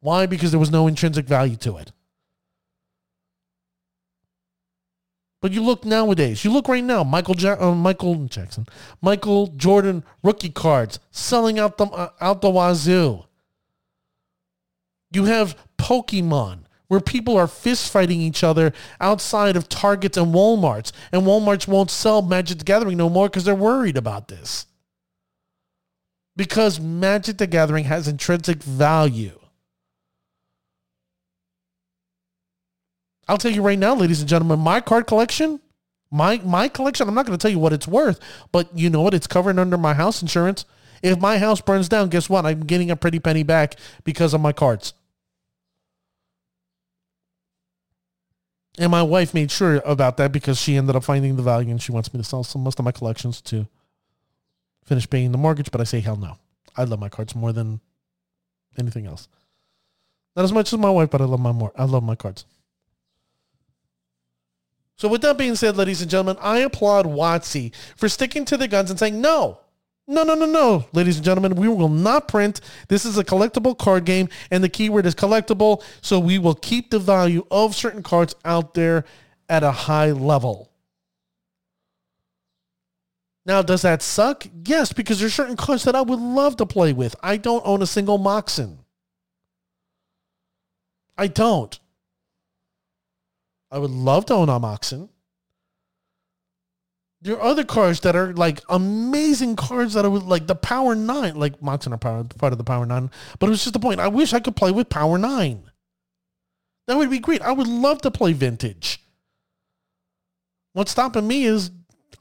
Why? 0.00 0.26
Because 0.26 0.50
there 0.50 0.60
was 0.60 0.70
no 0.70 0.86
intrinsic 0.86 1.26
value 1.26 1.56
to 1.56 1.76
it. 1.78 1.92
But 5.40 5.50
you 5.50 5.60
look 5.60 5.84
nowadays. 5.84 6.44
You 6.44 6.52
look 6.52 6.68
right 6.68 6.84
now. 6.84 7.02
Michael 7.02 7.34
ja- 7.36 7.56
uh, 7.58 7.74
Michael 7.74 8.14
Jackson, 8.26 8.66
Michael 9.00 9.48
Jordan 9.48 10.04
rookie 10.22 10.50
cards 10.50 11.00
selling 11.10 11.58
out 11.58 11.78
the 11.78 11.86
uh, 11.86 12.10
out 12.20 12.40
the 12.42 12.50
wazoo. 12.50 13.24
You 15.10 15.24
have 15.24 15.58
Pokemon 15.76 16.60
where 16.92 17.00
people 17.00 17.38
are 17.38 17.46
fist 17.46 17.90
fighting 17.90 18.20
each 18.20 18.44
other 18.44 18.70
outside 19.00 19.56
of 19.56 19.66
Targets 19.66 20.18
and 20.18 20.34
Walmarts. 20.34 20.92
And 21.10 21.22
Walmarts 21.22 21.66
won't 21.66 21.90
sell 21.90 22.20
Magic 22.20 22.58
the 22.58 22.64
Gathering 22.64 22.98
no 22.98 23.08
more 23.08 23.30
because 23.30 23.44
they're 23.44 23.54
worried 23.54 23.96
about 23.96 24.28
this. 24.28 24.66
Because 26.36 26.78
Magic 26.78 27.38
the 27.38 27.46
Gathering 27.46 27.84
has 27.84 28.08
intrinsic 28.08 28.62
value. 28.62 29.40
I'll 33.26 33.38
tell 33.38 33.52
you 33.52 33.62
right 33.62 33.78
now, 33.78 33.94
ladies 33.94 34.20
and 34.20 34.28
gentlemen, 34.28 34.58
my 34.58 34.82
card 34.82 35.06
collection, 35.06 35.60
my 36.10 36.42
my 36.44 36.68
collection, 36.68 37.08
I'm 37.08 37.14
not 37.14 37.24
going 37.24 37.38
to 37.38 37.40
tell 37.40 37.50
you 37.50 37.58
what 37.58 37.72
it's 37.72 37.88
worth, 37.88 38.20
but 38.52 38.68
you 38.76 38.90
know 38.90 39.00
what? 39.00 39.14
It's 39.14 39.26
covered 39.26 39.58
under 39.58 39.78
my 39.78 39.94
house 39.94 40.20
insurance. 40.20 40.66
If 41.02 41.18
my 41.18 41.38
house 41.38 41.62
burns 41.62 41.88
down, 41.88 42.10
guess 42.10 42.28
what? 42.28 42.44
I'm 42.44 42.66
getting 42.66 42.90
a 42.90 42.96
pretty 42.96 43.18
penny 43.18 43.44
back 43.44 43.76
because 44.04 44.34
of 44.34 44.42
my 44.42 44.52
cards. 44.52 44.92
And 48.78 48.90
my 48.90 49.02
wife 49.02 49.34
made 49.34 49.50
sure 49.50 49.82
about 49.84 50.16
that 50.16 50.32
because 50.32 50.58
she 50.58 50.76
ended 50.76 50.96
up 50.96 51.04
finding 51.04 51.36
the 51.36 51.42
value 51.42 51.70
and 51.70 51.82
she 51.82 51.92
wants 51.92 52.12
me 52.12 52.18
to 52.18 52.24
sell 52.24 52.42
some 52.42 52.62
most 52.62 52.78
of 52.78 52.84
my 52.84 52.92
collections 52.92 53.40
to 53.42 53.66
finish 54.84 55.08
paying 55.08 55.32
the 55.32 55.38
mortgage. 55.38 55.70
But 55.70 55.80
I 55.80 55.84
say 55.84 56.00
hell 56.00 56.16
no. 56.16 56.38
I 56.76 56.84
love 56.84 56.98
my 56.98 57.10
cards 57.10 57.34
more 57.34 57.52
than 57.52 57.80
anything 58.78 59.06
else. 59.06 59.28
Not 60.34 60.44
as 60.44 60.52
much 60.52 60.72
as 60.72 60.78
my 60.78 60.90
wife, 60.90 61.10
but 61.10 61.20
I 61.20 61.24
love 61.24 61.40
my 61.40 61.52
more 61.52 61.72
I 61.76 61.84
love 61.84 62.02
my 62.02 62.14
cards. 62.14 62.46
So 64.96 65.08
with 65.08 65.22
that 65.22 65.36
being 65.36 65.56
said, 65.56 65.76
ladies 65.76 66.00
and 66.00 66.10
gentlemen, 66.10 66.36
I 66.40 66.58
applaud 66.58 67.06
WotC 67.06 67.74
for 67.96 68.08
sticking 68.08 68.44
to 68.46 68.56
the 68.56 68.68
guns 68.68 68.88
and 68.88 68.98
saying, 68.98 69.20
no, 69.20 69.58
no, 70.08 70.24
no, 70.24 70.34
no, 70.34 70.46
no, 70.46 70.84
ladies 70.92 71.16
and 71.16 71.24
gentlemen, 71.24 71.54
we 71.54 71.68
will 71.68 71.88
not 71.88 72.28
print. 72.28 72.60
This 72.88 73.04
is 73.04 73.18
a 73.18 73.24
collectible 73.24 73.76
card 73.76 74.04
game, 74.04 74.28
and 74.50 74.62
the 74.62 74.68
keyword 74.68 75.06
is 75.06 75.14
collectible. 75.14 75.82
So 76.00 76.18
we 76.18 76.38
will 76.38 76.54
keep 76.54 76.90
the 76.90 76.98
value 76.98 77.46
of 77.50 77.74
certain 77.74 78.02
cards 78.02 78.34
out 78.44 78.74
there 78.74 79.04
at 79.48 79.62
a 79.62 79.70
high 79.70 80.10
level. 80.10 80.70
Now, 83.44 83.62
does 83.62 83.82
that 83.82 84.02
suck? 84.02 84.46
Yes, 84.64 84.92
because 84.92 85.18
there's 85.18 85.34
certain 85.34 85.56
cards 85.56 85.84
that 85.84 85.96
I 85.96 86.02
would 86.02 86.20
love 86.20 86.56
to 86.56 86.66
play 86.66 86.92
with. 86.92 87.16
I 87.22 87.36
don't 87.36 87.62
own 87.66 87.82
a 87.82 87.86
single 87.86 88.18
Moxen. 88.18 88.78
I 91.18 91.26
don't. 91.26 91.78
I 93.70 93.78
would 93.78 93.90
love 93.90 94.26
to 94.26 94.34
own 94.34 94.48
a 94.48 94.58
Moxen. 94.60 95.08
There 97.22 97.36
are 97.36 97.42
other 97.42 97.62
cards 97.62 98.00
that 98.00 98.16
are 98.16 98.32
like 98.32 98.60
amazing 98.68 99.54
cards 99.54 99.94
that 99.94 100.04
would 100.08 100.24
like 100.24 100.48
the 100.48 100.56
Power 100.56 100.96
Nine, 100.96 101.36
like 101.36 101.62
are 101.62 101.96
power, 101.96 102.24
part 102.24 102.52
of 102.52 102.58
the 102.58 102.64
Power 102.64 102.84
Nine. 102.84 103.12
But 103.38 103.46
it 103.46 103.50
was 103.50 103.62
just 103.62 103.74
the 103.74 103.78
point. 103.78 104.00
I 104.00 104.08
wish 104.08 104.32
I 104.32 104.40
could 104.40 104.56
play 104.56 104.72
with 104.72 104.88
Power 104.88 105.18
Nine. 105.18 105.70
That 106.88 106.96
would 106.96 107.10
be 107.10 107.20
great. 107.20 107.40
I 107.40 107.52
would 107.52 107.68
love 107.68 108.02
to 108.02 108.10
play 108.10 108.32
vintage. 108.32 109.00
What's 110.72 110.90
stopping 110.90 111.28
me 111.28 111.44
is 111.44 111.70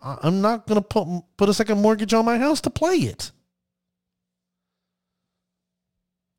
I'm 0.03 0.39
not 0.39 0.67
gonna 0.67 0.83
put 0.83 1.07
put 1.35 1.49
a 1.49 1.53
second 1.53 1.81
mortgage 1.81 2.13
on 2.13 2.25
my 2.25 2.37
house 2.37 2.61
to 2.61 2.69
play 2.69 2.97
it. 2.97 3.31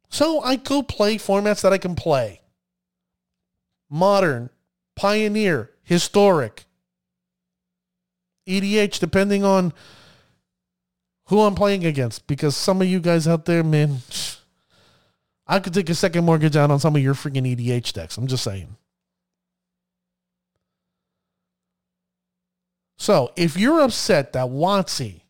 So 0.08 0.40
I 0.40 0.54
go 0.54 0.84
play 0.84 1.16
formats 1.16 1.62
that 1.62 1.72
I 1.72 1.78
can 1.78 1.96
play. 1.96 2.42
Modern, 3.90 4.50
Pioneer, 4.94 5.70
Historic, 5.82 6.66
EDH, 8.47 8.99
depending 8.99 9.45
on 9.45 9.72
who 11.26 11.40
I'm 11.40 11.55
playing 11.55 11.84
against. 11.84 12.26
Because 12.26 12.57
some 12.57 12.82
of 12.82 12.88
you 12.88 13.01
guys 13.01 13.28
out 13.28 13.45
there, 13.45 13.62
man, 13.62 13.99
I 15.47 15.59
could 15.59 15.74
take 15.74 15.90
a 15.90 15.95
second 15.95 16.24
mortgage 16.24 16.57
out 16.57 16.70
on 16.70 16.80
some 16.80 16.97
of 16.97 17.03
your 17.03 17.14
freaking 17.14 17.47
EDH 17.57 17.93
decks. 17.93 18.16
I'm 18.16 18.26
just 18.26 18.45
saying. 18.45 18.76
So 22.99 23.32
if 23.34 23.57
you're 23.57 23.80
upset 23.80 24.32
that 24.32 24.47
WotC 24.47 25.22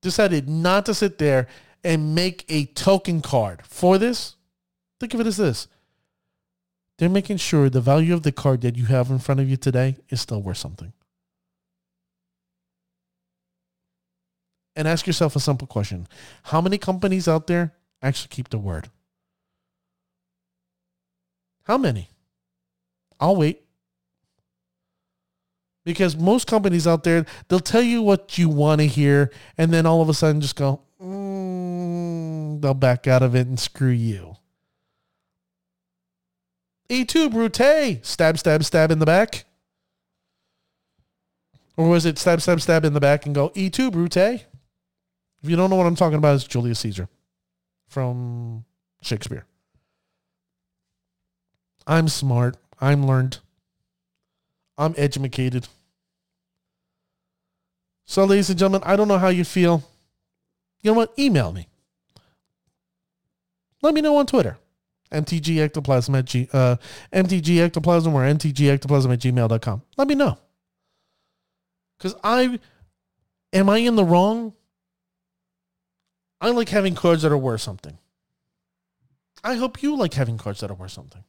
decided 0.00 0.48
not 0.48 0.86
to 0.86 0.94
sit 0.94 1.18
there 1.18 1.46
and 1.84 2.14
make 2.14 2.44
a 2.48 2.66
token 2.66 3.20
card 3.20 3.60
for 3.66 3.98
this, 3.98 4.36
think 4.98 5.12
of 5.12 5.20
it 5.20 5.26
as 5.26 5.36
this. 5.36 5.68
They're 6.96 7.08
making 7.08 7.36
sure 7.36 7.68
the 7.70 7.80
value 7.80 8.14
of 8.14 8.22
the 8.22 8.32
card 8.32 8.62
that 8.62 8.76
you 8.76 8.86
have 8.86 9.10
in 9.10 9.18
front 9.18 9.40
of 9.40 9.48
you 9.48 9.56
today 9.56 9.96
is 10.08 10.20
still 10.20 10.42
worth 10.42 10.56
something. 10.56 10.92
And 14.78 14.86
ask 14.86 15.08
yourself 15.08 15.34
a 15.34 15.40
simple 15.40 15.66
question. 15.66 16.06
How 16.44 16.60
many 16.60 16.78
companies 16.78 17.26
out 17.26 17.48
there 17.48 17.74
actually 18.00 18.28
keep 18.28 18.48
the 18.48 18.58
word? 18.58 18.88
How 21.64 21.76
many? 21.76 22.10
I'll 23.18 23.34
wait. 23.34 23.64
Because 25.84 26.16
most 26.16 26.46
companies 26.46 26.86
out 26.86 27.02
there, 27.02 27.26
they'll 27.48 27.58
tell 27.58 27.82
you 27.82 28.02
what 28.02 28.38
you 28.38 28.48
want 28.48 28.80
to 28.80 28.86
hear, 28.86 29.32
and 29.56 29.72
then 29.72 29.84
all 29.84 30.00
of 30.00 30.08
a 30.08 30.14
sudden 30.14 30.40
just 30.40 30.54
go, 30.54 30.82
mm, 31.02 32.60
they'll 32.60 32.72
back 32.72 33.08
out 33.08 33.24
of 33.24 33.34
it 33.34 33.48
and 33.48 33.58
screw 33.58 33.88
you. 33.88 34.36
Et 36.88 37.08
tu 37.08 37.28
Brute. 37.28 37.98
Stab, 38.02 38.38
stab, 38.38 38.62
stab 38.62 38.92
in 38.92 39.00
the 39.00 39.06
back. 39.06 39.44
Or 41.76 41.88
was 41.88 42.06
it 42.06 42.16
stab, 42.16 42.40
stab, 42.40 42.60
stab 42.60 42.84
in 42.84 42.92
the 42.92 43.00
back 43.00 43.26
and 43.26 43.34
go 43.34 43.50
Et 43.56 43.72
tu 43.72 43.90
Brute? 43.90 44.46
If 45.42 45.50
you 45.50 45.56
don't 45.56 45.70
know 45.70 45.76
what 45.76 45.86
I'm 45.86 45.96
talking 45.96 46.18
about, 46.18 46.34
it's 46.34 46.44
Julius 46.44 46.80
Caesar 46.80 47.08
from 47.86 48.64
Shakespeare. 49.02 49.46
I'm 51.86 52.08
smart. 52.08 52.56
I'm 52.80 53.06
learned. 53.06 53.38
I'm 54.76 54.94
educated. 54.96 55.68
So, 58.04 58.24
ladies 58.24 58.50
and 58.50 58.58
gentlemen, 58.58 58.82
I 58.84 58.96
don't 58.96 59.08
know 59.08 59.18
how 59.18 59.28
you 59.28 59.44
feel. 59.44 59.82
You 60.82 60.92
know 60.92 60.96
what? 60.96 61.12
Email 61.18 61.52
me. 61.52 61.68
Let 63.82 63.94
me 63.94 64.00
know 64.00 64.16
on 64.16 64.26
Twitter 64.26 64.58
mtg 65.10 65.56
ectoplasm 65.58 66.14
at 66.14 66.24
g 66.24 66.48
uh, 66.52 66.76
mtg 67.12 67.58
ectoplasm 67.58 68.14
or 68.14 68.22
mtg 68.22 68.60
ectoplasm 68.70 69.12
at 69.12 69.18
gmail.com 69.20 69.82
let 69.96 70.08
me 70.08 70.14
know 70.14 70.38
because 71.96 72.14
i 72.22 72.58
am 73.52 73.68
i 73.68 73.78
in 73.78 73.96
the 73.96 74.04
wrong 74.04 74.52
i 76.40 76.50
like 76.50 76.68
having 76.68 76.94
cards 76.94 77.22
that 77.22 77.32
are 77.32 77.38
worth 77.38 77.60
something 77.60 77.98
i 79.44 79.54
hope 79.54 79.82
you 79.82 79.96
like 79.96 80.14
having 80.14 80.38
cards 80.38 80.60
that 80.60 80.70
are 80.70 80.74
worth 80.74 80.90
something 80.90 81.24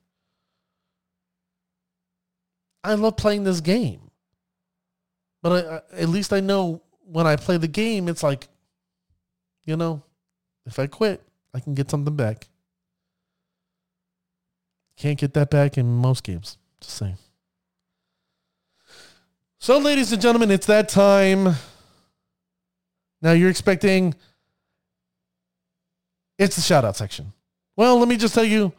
i 2.84 2.94
love 2.94 3.18
playing 3.18 3.44
this 3.44 3.62
game 3.62 4.12
but 5.42 5.52
I, 5.52 5.76
I, 5.76 6.02
at 6.02 6.10
least 6.10 6.34
i 6.34 6.40
know 6.40 6.82
when 7.06 7.28
i 7.28 7.36
play 7.36 7.58
the 7.58 7.68
game 7.68 8.08
it's 8.08 8.24
like 8.24 8.48
you 9.66 9.76
know 9.76 10.04
if 10.66 10.80
i 10.80 10.88
quit 10.88 11.22
i 11.54 11.60
can 11.60 11.74
get 11.74 11.90
something 11.90 12.16
back 12.16 12.48
can't 15.00 15.18
get 15.18 15.34
that 15.36 15.50
back 15.50 15.78
in 15.78 15.88
most 15.88 16.26
games. 16.26 16.58
Just 16.82 16.98
saying. 16.98 17.18
So, 19.58 19.78
ladies 19.78 20.12
and 20.12 20.22
gentlemen, 20.22 20.52
it's 20.52 20.68
that 20.68 20.90
time. 20.90 21.56
Now 23.22 23.32
you're 23.32 23.50
expecting 23.50 24.14
it's 26.40 26.56
the 26.56 26.62
shout 26.64 26.86
out 26.86 26.96
section. 26.96 27.34
Well, 27.76 28.00
let 28.00 28.08
me 28.08 28.18
just 28.18 28.34
tell 28.34 28.44
you, 28.44 28.74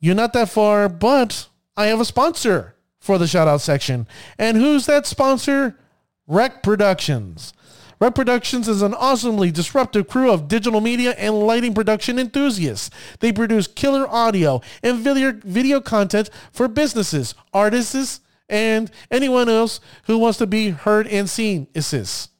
you're 0.00 0.14
not 0.14 0.32
that 0.32 0.48
far, 0.48 0.88
but 0.88 1.48
I 1.76 1.86
have 1.86 2.00
a 2.00 2.04
sponsor 2.04 2.76
for 3.00 3.18
the 3.18 3.26
shout 3.26 3.48
out 3.48 3.60
section. 3.60 4.06
And 4.38 4.56
who's 4.56 4.86
that 4.86 5.06
sponsor? 5.06 5.78
Rec 6.26 6.62
Productions. 6.62 7.52
Rec 8.00 8.14
Productions 8.14 8.68
is 8.68 8.82
an 8.82 8.94
awesomely 8.94 9.50
disruptive 9.50 10.08
crew 10.08 10.30
of 10.30 10.48
digital 10.48 10.80
media 10.80 11.12
and 11.18 11.40
lighting 11.40 11.74
production 11.74 12.18
enthusiasts. 12.18 12.90
They 13.20 13.32
produce 13.32 13.66
killer 13.66 14.08
audio 14.08 14.62
and 14.82 14.98
video, 14.98 15.32
video 15.32 15.80
content 15.80 16.30
for 16.52 16.68
businesses, 16.68 17.34
artists, 17.52 18.20
and 18.48 18.90
anyone 19.10 19.48
else 19.48 19.80
who 20.04 20.18
wants 20.18 20.38
to 20.38 20.46
be 20.46 20.70
heard 20.70 21.06
and 21.08 21.28
seen. 21.28 21.66
Assists. 21.74 22.30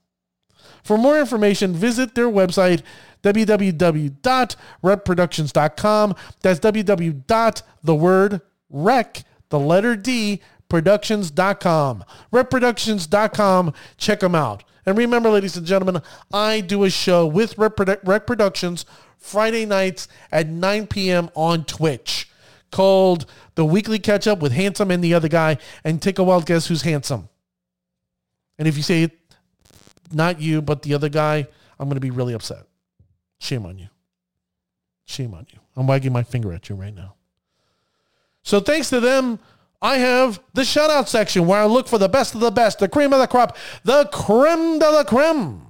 For 0.82 0.98
more 0.98 1.18
information, 1.18 1.72
visit 1.72 2.14
their 2.14 2.28
website 2.28 2.82
www.repproductions.com. 3.24 6.14
That's 6.42 6.60
www. 6.60 8.40
rec, 8.70 9.24
the 9.48 9.58
letter 9.58 9.96
D, 9.96 10.40
productions.com. 10.68 12.04
Repproductions.com. 12.32 13.72
Check 13.96 14.20
them 14.20 14.34
out. 14.34 14.64
And 14.86 14.98
remember, 14.98 15.30
ladies 15.30 15.56
and 15.56 15.66
gentlemen, 15.66 16.02
I 16.32 16.60
do 16.60 16.84
a 16.84 16.90
show 16.90 17.26
with 17.26 17.56
Rec, 17.56 17.72
Rec 18.04 18.26
Productions 18.26 18.84
Friday 19.16 19.64
nights 19.64 20.06
at 20.30 20.48
9 20.48 20.86
p.m. 20.88 21.30
on 21.34 21.64
Twitch 21.64 22.28
called 22.70 23.24
The 23.54 23.64
Weekly 23.64 23.98
Catch 23.98 24.26
Up 24.26 24.40
with 24.40 24.52
Handsome 24.52 24.90
and 24.90 25.02
the 25.02 25.14
Other 25.14 25.28
Guy. 25.28 25.56
And 25.82 26.02
take 26.02 26.18
a 26.18 26.24
wild 26.24 26.44
guess 26.44 26.66
who's 26.66 26.82
handsome. 26.82 27.30
And 28.58 28.68
if 28.68 28.76
you 28.76 28.82
say 28.82 29.10
not 30.12 30.38
you, 30.40 30.60
but 30.60 30.82
the 30.82 30.92
other 30.94 31.08
guy, 31.08 31.46
I'm 31.78 31.88
going 31.88 31.96
to 31.96 32.00
be 32.00 32.10
really 32.10 32.34
upset. 32.34 32.66
Shame 33.44 33.66
on 33.66 33.78
you. 33.78 33.88
Shame 35.04 35.34
on 35.34 35.46
you. 35.52 35.58
I'm 35.76 35.86
wagging 35.86 36.14
my 36.14 36.22
finger 36.22 36.50
at 36.54 36.70
you 36.70 36.76
right 36.76 36.94
now. 36.94 37.14
So 38.42 38.58
thanks 38.58 38.88
to 38.88 39.00
them 39.00 39.38
I 39.82 39.98
have 39.98 40.40
the 40.54 40.64
shout 40.64 40.88
out 40.88 41.10
section 41.10 41.46
where 41.46 41.60
I 41.60 41.66
look 41.66 41.86
for 41.86 41.98
the 41.98 42.08
best 42.08 42.34
of 42.34 42.40
the 42.40 42.50
best, 42.50 42.78
the 42.78 42.88
cream 42.88 43.12
of 43.12 43.18
the 43.18 43.26
crop, 43.26 43.58
the 43.84 44.08
creme 44.10 44.78
de 44.78 44.90
la 44.90 45.04
creme. 45.04 45.60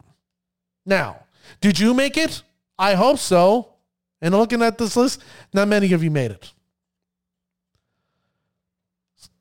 Now, 0.87 1.25
did 1.61 1.81
you 1.81 1.95
make 1.95 2.17
it? 2.17 2.43
I 2.79 2.95
hope 2.95 3.19
so. 3.19 3.71
And 4.23 4.33
looking 4.37 4.63
at 4.63 4.79
this 4.79 4.97
list, 4.97 5.21
not 5.53 5.67
many 5.67 5.93
of 5.93 6.05
you 6.05 6.13
made 6.13 6.31
it. 6.31 6.53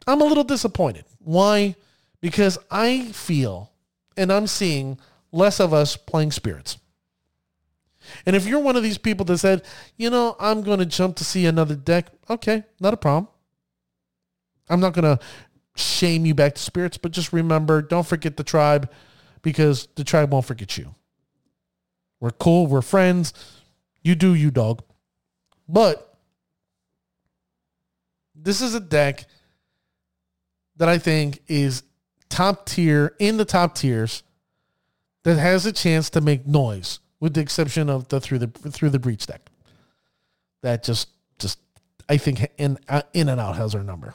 I'm 0.08 0.22
a 0.22 0.26
little 0.26 0.44
disappointed. 0.44 1.06
Why? 1.20 1.76
Because 2.20 2.58
I 2.72 3.12
feel 3.12 3.72
and 4.18 4.34
I'm 4.34 4.48
seeing 4.48 4.98
less 5.32 5.60
of 5.60 5.72
us 5.72 5.96
playing 5.96 6.32
spirits. 6.32 6.80
And 8.26 8.36
if 8.36 8.46
you're 8.46 8.60
one 8.60 8.76
of 8.76 8.84
these 8.84 8.98
people 8.98 9.26
that 9.26 9.38
said, 9.38 9.64
you 9.98 10.10
know, 10.10 10.36
I'm 10.40 10.62
going 10.62 10.80
to 10.80 10.86
jump 10.86 11.16
to 11.18 11.26
see 11.26 11.46
another 11.46 11.76
deck, 11.76 12.08
okay, 12.30 12.64
not 12.80 12.94
a 12.94 12.98
problem. 12.98 13.28
I'm 14.70 14.80
not 14.80 14.94
going 14.94 15.18
to 15.18 15.24
shame 15.76 16.26
you 16.26 16.34
back 16.34 16.56
to 16.56 16.62
spirits, 16.62 16.98
but 16.98 17.12
just 17.12 17.34
remember, 17.34 17.82
don't 17.82 18.08
forget 18.08 18.38
the 18.38 18.44
tribe 18.44 18.92
because 19.42 19.88
the 19.96 20.04
tribe 20.04 20.32
won't 20.32 20.46
forget 20.46 20.78
you. 20.78 20.96
We're 22.20 22.32
cool. 22.32 22.68
We're 22.68 22.82
friends. 22.82 23.34
You 24.02 24.16
do 24.16 24.34
you, 24.34 24.52
dog. 24.52 24.84
But 25.68 26.18
this 28.36 28.62
is 28.62 28.76
a 28.76 28.80
deck 28.80 29.26
that 30.78 30.90
I 30.90 30.98
think 30.98 31.42
is 31.48 31.84
top 32.30 32.66
tier 32.66 33.16
in 33.20 33.38
the 33.38 33.46
top 33.46 33.76
tiers 33.76 34.24
that 35.24 35.38
has 35.38 35.66
a 35.66 35.72
chance 35.72 36.10
to 36.12 36.22
make 36.22 36.46
noise, 36.48 37.00
with 37.24 37.36
the 37.36 37.40
exception 37.40 37.90
of 37.90 38.10
the 38.10 38.20
through 38.20 38.38
the 38.38 38.48
through 38.48 38.90
the 38.90 39.00
breach 39.00 39.26
deck. 39.26 39.50
That 40.62 40.84
just 40.84 41.08
just 41.40 41.58
I 42.10 42.18
think 42.18 42.52
in 42.58 42.78
uh, 42.90 43.04
in 43.14 43.30
and 43.30 43.40
out 43.40 43.56
has 43.56 43.74
our 43.74 43.82
number. 43.82 44.14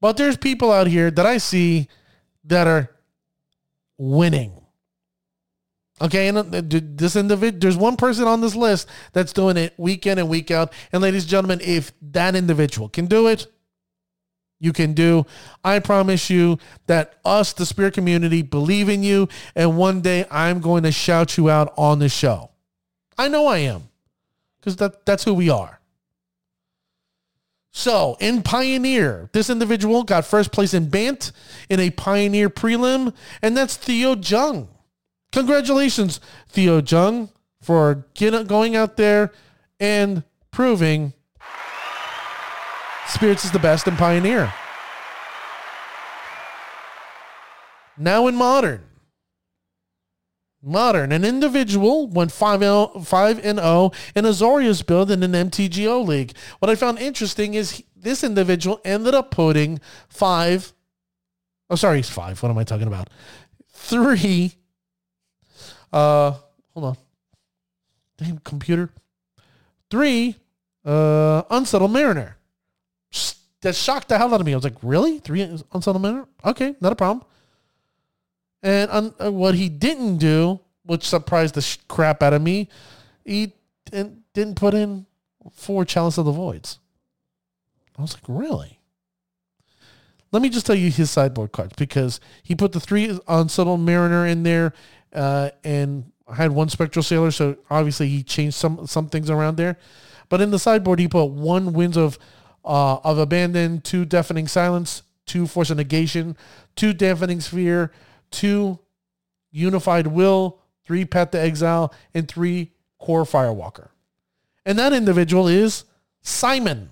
But 0.00 0.16
there's 0.16 0.38
people 0.38 0.72
out 0.72 0.86
here 0.86 1.10
that 1.10 1.26
I 1.26 1.36
see 1.36 1.88
that 2.44 2.66
are 2.66 2.90
winning. 3.98 4.62
Okay, 6.00 6.28
and 6.28 6.38
uh, 6.38 6.62
this 6.64 7.16
individual, 7.16 7.60
there's 7.60 7.76
one 7.76 7.98
person 7.98 8.26
on 8.26 8.40
this 8.40 8.56
list 8.56 8.88
that's 9.12 9.34
doing 9.34 9.58
it 9.58 9.74
week 9.76 10.06
in 10.06 10.18
and 10.18 10.26
week 10.26 10.50
out. 10.50 10.72
And 10.90 11.02
ladies 11.02 11.24
and 11.24 11.30
gentlemen, 11.30 11.60
if 11.62 11.92
that 12.00 12.34
individual 12.34 12.88
can 12.88 13.04
do 13.04 13.28
it, 13.28 13.46
you 14.62 14.72
can 14.72 14.94
do. 14.94 15.26
I 15.64 15.80
promise 15.80 16.30
you 16.30 16.58
that 16.86 17.16
us, 17.24 17.52
the 17.52 17.66
spirit 17.66 17.94
community, 17.94 18.42
believe 18.42 18.88
in 18.88 19.02
you. 19.02 19.28
And 19.56 19.76
one 19.76 20.00
day 20.00 20.24
I'm 20.30 20.60
going 20.60 20.84
to 20.84 20.92
shout 20.92 21.36
you 21.36 21.50
out 21.50 21.74
on 21.76 21.98
the 21.98 22.08
show. 22.08 22.50
I 23.18 23.26
know 23.26 23.46
I 23.46 23.58
am 23.58 23.82
because 24.60 24.76
that, 24.76 25.04
that's 25.04 25.24
who 25.24 25.34
we 25.34 25.50
are. 25.50 25.80
So 27.72 28.16
in 28.20 28.42
Pioneer, 28.42 29.30
this 29.32 29.50
individual 29.50 30.04
got 30.04 30.24
first 30.24 30.52
place 30.52 30.74
in 30.74 30.88
Bant 30.88 31.32
in 31.68 31.80
a 31.80 31.90
Pioneer 31.90 32.48
prelim, 32.48 33.14
and 33.40 33.56
that's 33.56 33.76
Theo 33.76 34.14
Jung. 34.14 34.68
Congratulations, 35.32 36.20
Theo 36.48 36.80
Jung, 36.82 37.30
for 37.60 38.06
get, 38.14 38.46
going 38.46 38.76
out 38.76 38.96
there 38.96 39.32
and 39.80 40.22
proving 40.52 41.14
Spirits 43.12 43.44
is 43.44 43.52
the 43.52 43.58
best 43.58 43.86
in 43.86 43.94
Pioneer. 43.94 44.52
Now 47.98 48.26
in 48.26 48.34
Modern, 48.34 48.82
Modern, 50.62 51.12
an 51.12 51.22
individual 51.22 52.06
went 52.06 52.32
5 52.32 52.62
and 52.62 53.58
0 53.58 53.90
in 54.14 54.24
Azorius 54.24 54.86
build 54.86 55.10
in 55.10 55.22
an 55.22 55.32
MTGO 55.32 56.06
league. 56.06 56.32
What 56.58 56.70
I 56.70 56.74
found 56.74 57.00
interesting 57.00 57.52
is 57.52 57.72
he, 57.72 57.86
this 57.94 58.24
individual 58.24 58.80
ended 58.82 59.12
up 59.12 59.30
putting 59.30 59.78
five, 60.08 60.72
oh, 61.68 61.74
sorry, 61.74 62.00
five. 62.00 62.42
What 62.42 62.48
am 62.48 62.58
I 62.58 62.64
talking 62.64 62.86
about? 62.86 63.10
Three, 63.72 64.52
uh, 65.92 66.32
hold 66.70 66.86
on. 66.86 66.96
Damn 68.16 68.38
computer. 68.38 68.88
Three, 69.90 70.36
uh, 70.84 71.42
Unsettled 71.50 71.92
Mariner. 71.92 72.38
That 73.62 73.74
shocked 73.74 74.08
the 74.08 74.18
hell 74.18 74.34
out 74.34 74.40
of 74.40 74.46
me. 74.46 74.52
I 74.52 74.56
was 74.56 74.64
like, 74.64 74.76
really? 74.82 75.18
Three 75.18 75.42
Unsettled 75.42 76.02
Mariner? 76.02 76.26
Okay, 76.44 76.74
not 76.80 76.92
a 76.92 76.96
problem. 76.96 77.24
And 78.62 78.90
un- 78.90 79.14
uh, 79.24 79.32
what 79.32 79.54
he 79.54 79.68
didn't 79.68 80.18
do, 80.18 80.60
which 80.84 81.08
surprised 81.08 81.54
the 81.54 81.62
sh- 81.62 81.78
crap 81.88 82.22
out 82.22 82.32
of 82.32 82.42
me, 82.42 82.68
he 83.24 83.52
didn't, 83.90 84.22
didn't 84.34 84.56
put 84.56 84.74
in 84.74 85.06
four 85.52 85.84
Chalice 85.84 86.18
of 86.18 86.24
the 86.24 86.32
Voids. 86.32 86.78
I 87.98 88.02
was 88.02 88.14
like, 88.14 88.24
really? 88.28 88.78
Let 90.32 90.42
me 90.42 90.48
just 90.48 90.66
tell 90.66 90.76
you 90.76 90.90
his 90.90 91.10
sideboard 91.10 91.52
cards 91.52 91.74
because 91.76 92.18
he 92.42 92.54
put 92.54 92.72
the 92.72 92.80
three 92.80 93.18
Unsettled 93.28 93.80
Mariner 93.80 94.26
in 94.26 94.42
there 94.42 94.72
uh, 95.12 95.50
and 95.62 96.10
had 96.34 96.52
one 96.52 96.68
Spectral 96.68 97.02
Sailor, 97.02 97.30
so 97.30 97.56
obviously 97.70 98.08
he 98.08 98.22
changed 98.22 98.56
some 98.56 98.86
some 98.86 99.08
things 99.08 99.28
around 99.28 99.56
there. 99.56 99.76
But 100.30 100.40
in 100.40 100.50
the 100.50 100.58
sideboard, 100.58 100.98
he 100.98 101.08
put 101.08 101.26
one 101.26 101.74
Winds 101.74 101.98
of 101.98 102.18
uh, 102.64 102.96
of 103.04 103.18
Abandon, 103.18 103.80
two 103.80 104.04
Deafening 104.04 104.48
Silence, 104.48 105.02
two 105.26 105.46
Force 105.46 105.70
of 105.70 105.76
Negation, 105.76 106.36
two 106.76 106.92
Dampening 106.92 107.40
Sphere, 107.40 107.92
two 108.30 108.78
Unified 109.50 110.06
Will, 110.06 110.58
three 110.84 111.04
Path 111.04 111.30
to 111.32 111.40
Exile, 111.40 111.92
and 112.14 112.28
three 112.28 112.72
Kor 112.98 113.24
Firewalker. 113.24 113.88
And 114.64 114.78
that 114.78 114.92
individual 114.92 115.48
is 115.48 115.84
Simon. 116.22 116.90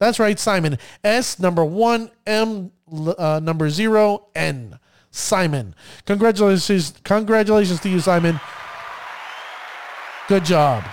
That's 0.00 0.18
right, 0.18 0.38
Simon. 0.38 0.78
S 1.02 1.38
number 1.38 1.64
one, 1.64 2.10
M 2.26 2.72
uh, 2.90 3.40
number 3.42 3.70
zero, 3.70 4.28
N. 4.34 4.78
Simon. 5.10 5.74
Congratulations, 6.06 6.92
congratulations 7.02 7.80
to 7.80 7.88
you, 7.88 8.00
Simon. 8.00 8.40
Good 10.28 10.44
job. 10.44 10.84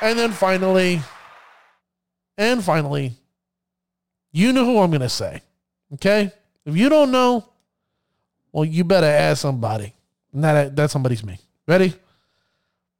And 0.00 0.18
then 0.18 0.32
finally, 0.32 1.02
and 2.36 2.62
finally, 2.62 3.12
you 4.32 4.52
know 4.52 4.64
who 4.64 4.80
I'm 4.80 4.90
going 4.90 5.00
to 5.00 5.08
say. 5.08 5.42
Okay? 5.94 6.32
If 6.64 6.76
you 6.76 6.88
don't 6.88 7.10
know, 7.10 7.48
well, 8.52 8.64
you 8.64 8.84
better 8.84 9.06
ask 9.06 9.42
somebody. 9.42 9.94
And 10.32 10.44
that, 10.44 10.76
that 10.76 10.90
somebody's 10.90 11.24
me. 11.24 11.38
Ready? 11.66 11.94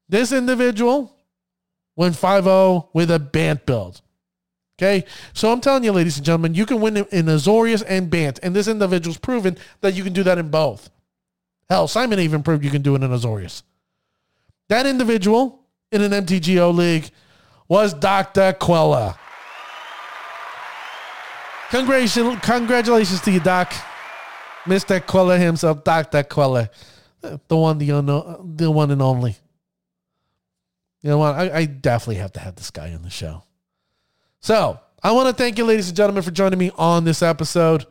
This 0.09 0.33
individual 0.33 1.15
went 1.97 2.15
5-0 2.15 2.89
with 2.93 3.11
a 3.11 3.19
Bant 3.19 3.65
build. 3.67 4.01
Okay, 4.77 5.05
so 5.33 5.53
I'm 5.53 5.61
telling 5.61 5.85
you, 5.85 5.93
ladies 5.93 6.17
and 6.17 6.27
gentlemen, 6.27 6.55
you 6.55 6.67
can 6.67 6.81
win 6.81 6.97
in 6.97 7.27
Azorius 7.27 7.85
and 7.87 8.11
Bant, 8.11 8.41
and 8.43 8.57
this 8.57 8.67
individual's 8.67 9.19
proven 9.19 9.57
that 9.83 9.95
you 9.95 10.03
can 10.03 10.13
do 10.13 10.25
that 10.25 10.37
in 10.37 10.49
both. 10.49 10.91
Hell, 11.71 11.87
Simon 11.87 12.19
even 12.19 12.43
proved 12.43 12.65
you 12.65 12.71
can 12.71 12.83
do 12.83 12.97
it 12.97 13.03
in 13.03 13.11
Azorius. 13.11 13.63
That 14.69 14.85
individual 14.85 15.61
in 15.93 16.03
an 16.03 16.11
MTGO 16.11 16.75
league 16.75 17.09
was 17.69 17.95
Dr. 17.95 18.53
Quella. 18.55 19.17
Congratulations, 21.75 22.39
congratulations 22.41 23.21
to 23.23 23.33
you, 23.33 23.41
Doc. 23.41 23.75
Mr. 24.65 25.05
Quella 25.05 25.37
himself, 25.39 25.83
Dr. 25.83 26.23
Quella. 26.23 26.71
The 27.21 27.57
one, 27.57 27.79
the, 27.79 28.39
the 28.45 28.71
one 28.71 28.93
and 28.93 29.03
only. 29.03 29.35
You 31.03 31.11
know 31.11 31.19
what? 31.19 31.35
I, 31.35 31.53
I 31.53 31.65
definitely 31.65 32.23
have 32.23 32.33
to 32.35 32.41
have 32.41 32.55
this 32.55 32.71
guy 32.71 32.95
on 32.95 33.03
the 33.03 33.11
show. 33.11 33.43
So 34.39 34.79
I 35.03 35.11
want 35.11 35.27
to 35.29 35.35
thank 35.35 35.59
you, 35.59 35.65
ladies 35.65 35.89
and 35.89 35.97
gentlemen, 35.97 36.23
for 36.23 36.31
joining 36.31 36.61
me 36.61 36.71
on 36.77 37.03
this 37.03 37.23
episode. 37.23 37.87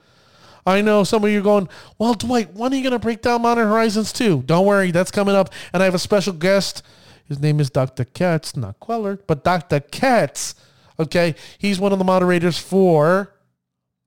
I 0.66 0.80
know 0.80 1.04
some 1.04 1.22
of 1.26 1.30
you 1.30 1.40
are 1.40 1.44
going, 1.44 1.68
well, 1.98 2.14
Dwight, 2.14 2.54
when 2.54 2.72
are 2.72 2.78
you 2.78 2.84
going 2.84 2.94
to 2.94 3.00
break 3.00 3.22
down 3.22 3.42
Modern 3.42 3.68
Horizons 3.68 4.14
2? 4.14 4.44
Don't 4.44 4.66
worry, 4.66 4.92
that's 4.92 5.12
coming 5.12 5.36
up. 5.36 5.50
And 5.74 5.84
I 5.84 5.86
have 5.86 5.96
a 5.96 6.00
special 6.00 6.32
guest. 6.32 6.84
His 7.26 7.42
name 7.42 7.60
is 7.60 7.70
Dr. 7.70 8.06
Katz, 8.06 8.56
not 8.56 8.80
Queller, 8.80 9.20
but 9.28 9.44
Dr. 9.44 9.82
Katz. 9.82 10.56
Okay. 10.98 11.36
He's 11.58 11.82
one 11.82 11.92
of 11.92 12.00
the 12.00 12.06
moderators 12.06 12.58
for 12.58 13.34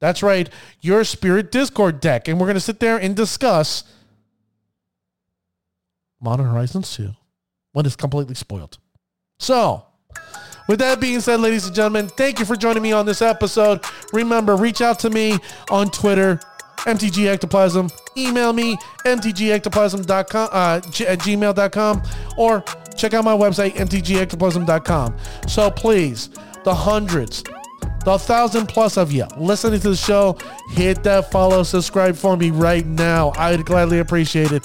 that's 0.01 0.23
right, 0.23 0.49
your 0.81 1.05
Spirit 1.05 1.51
Discord 1.51 2.01
deck. 2.01 2.29
And 2.29 2.39
we're 2.39 2.47
going 2.47 2.55
to 2.55 2.61
sit 2.61 2.81
there 2.81 2.99
and 2.99 3.15
discuss 3.17 3.85
Modern 6.21 6.47
Horizons 6.47 6.95
2 6.97 7.11
when 7.73 7.87
it's 7.87 7.97
completely 7.97 8.35
spoiled. 8.35 8.79
So, 9.39 9.85
with 10.69 10.79
that 10.81 11.01
being 11.01 11.21
said, 11.21 11.41
ladies 11.41 11.67
and 11.67 11.75
gentlemen, 11.75 12.09
thank 12.09 12.39
you 12.39 12.45
for 12.45 12.57
joining 12.57 12.83
me 12.83 12.93
on 12.93 13.07
this 13.07 13.23
episode. 13.23 13.81
Remember, 14.13 14.57
reach 14.57 14.81
out 14.81 14.99
to 15.01 15.11
me 15.11 15.39
on 15.71 15.91
Twitter, 15.91 16.41
MTG 16.79 17.27
Ectoplasm. 17.27 17.91
Email 18.17 18.53
me, 18.53 18.77
mtgectoplasm.com, 19.05 20.49
uh, 20.51 20.81
g- 20.91 21.07
at 21.07 21.19
gmail.com, 21.19 22.03
or 22.39 22.65
check 22.97 23.13
out 23.15 23.25
my 23.25 23.35
website, 23.37 23.73
mtgectoplasm.com. 23.75 25.17
So 25.47 25.71
please, 25.71 26.31
the 26.65 26.75
hundreds, 26.75 27.45
the 28.07 28.17
thousand 28.17 28.69
plus 28.69 28.97
of 28.97 29.11
you 29.11 29.27
listening 29.37 29.81
to 29.81 29.91
the 29.91 29.97
show, 29.97 30.39
hit 30.71 31.03
that 31.03 31.33
follow, 31.33 31.65
subscribe 31.65 32.15
for 32.15 32.37
me 32.37 32.51
right 32.51 32.87
now. 32.87 33.33
I'd 33.37 33.65
gladly 33.65 33.99
appreciate 33.99 34.53
it. 34.53 34.65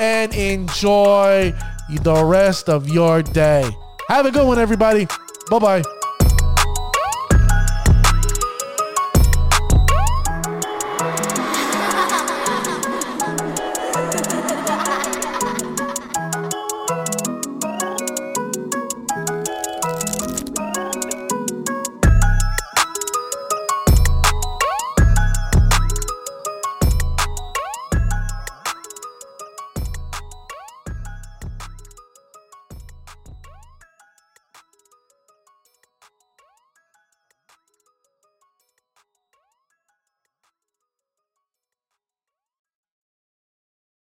And 0.00 0.34
enjoy 0.34 1.54
the 2.02 2.24
rest 2.24 2.68
of 2.68 2.88
your 2.88 3.22
day. 3.22 3.70
Have 4.08 4.26
a 4.26 4.32
good 4.32 4.48
one, 4.48 4.58
everybody. 4.58 5.06
Bye 5.48 5.58
bye. 5.60 6.01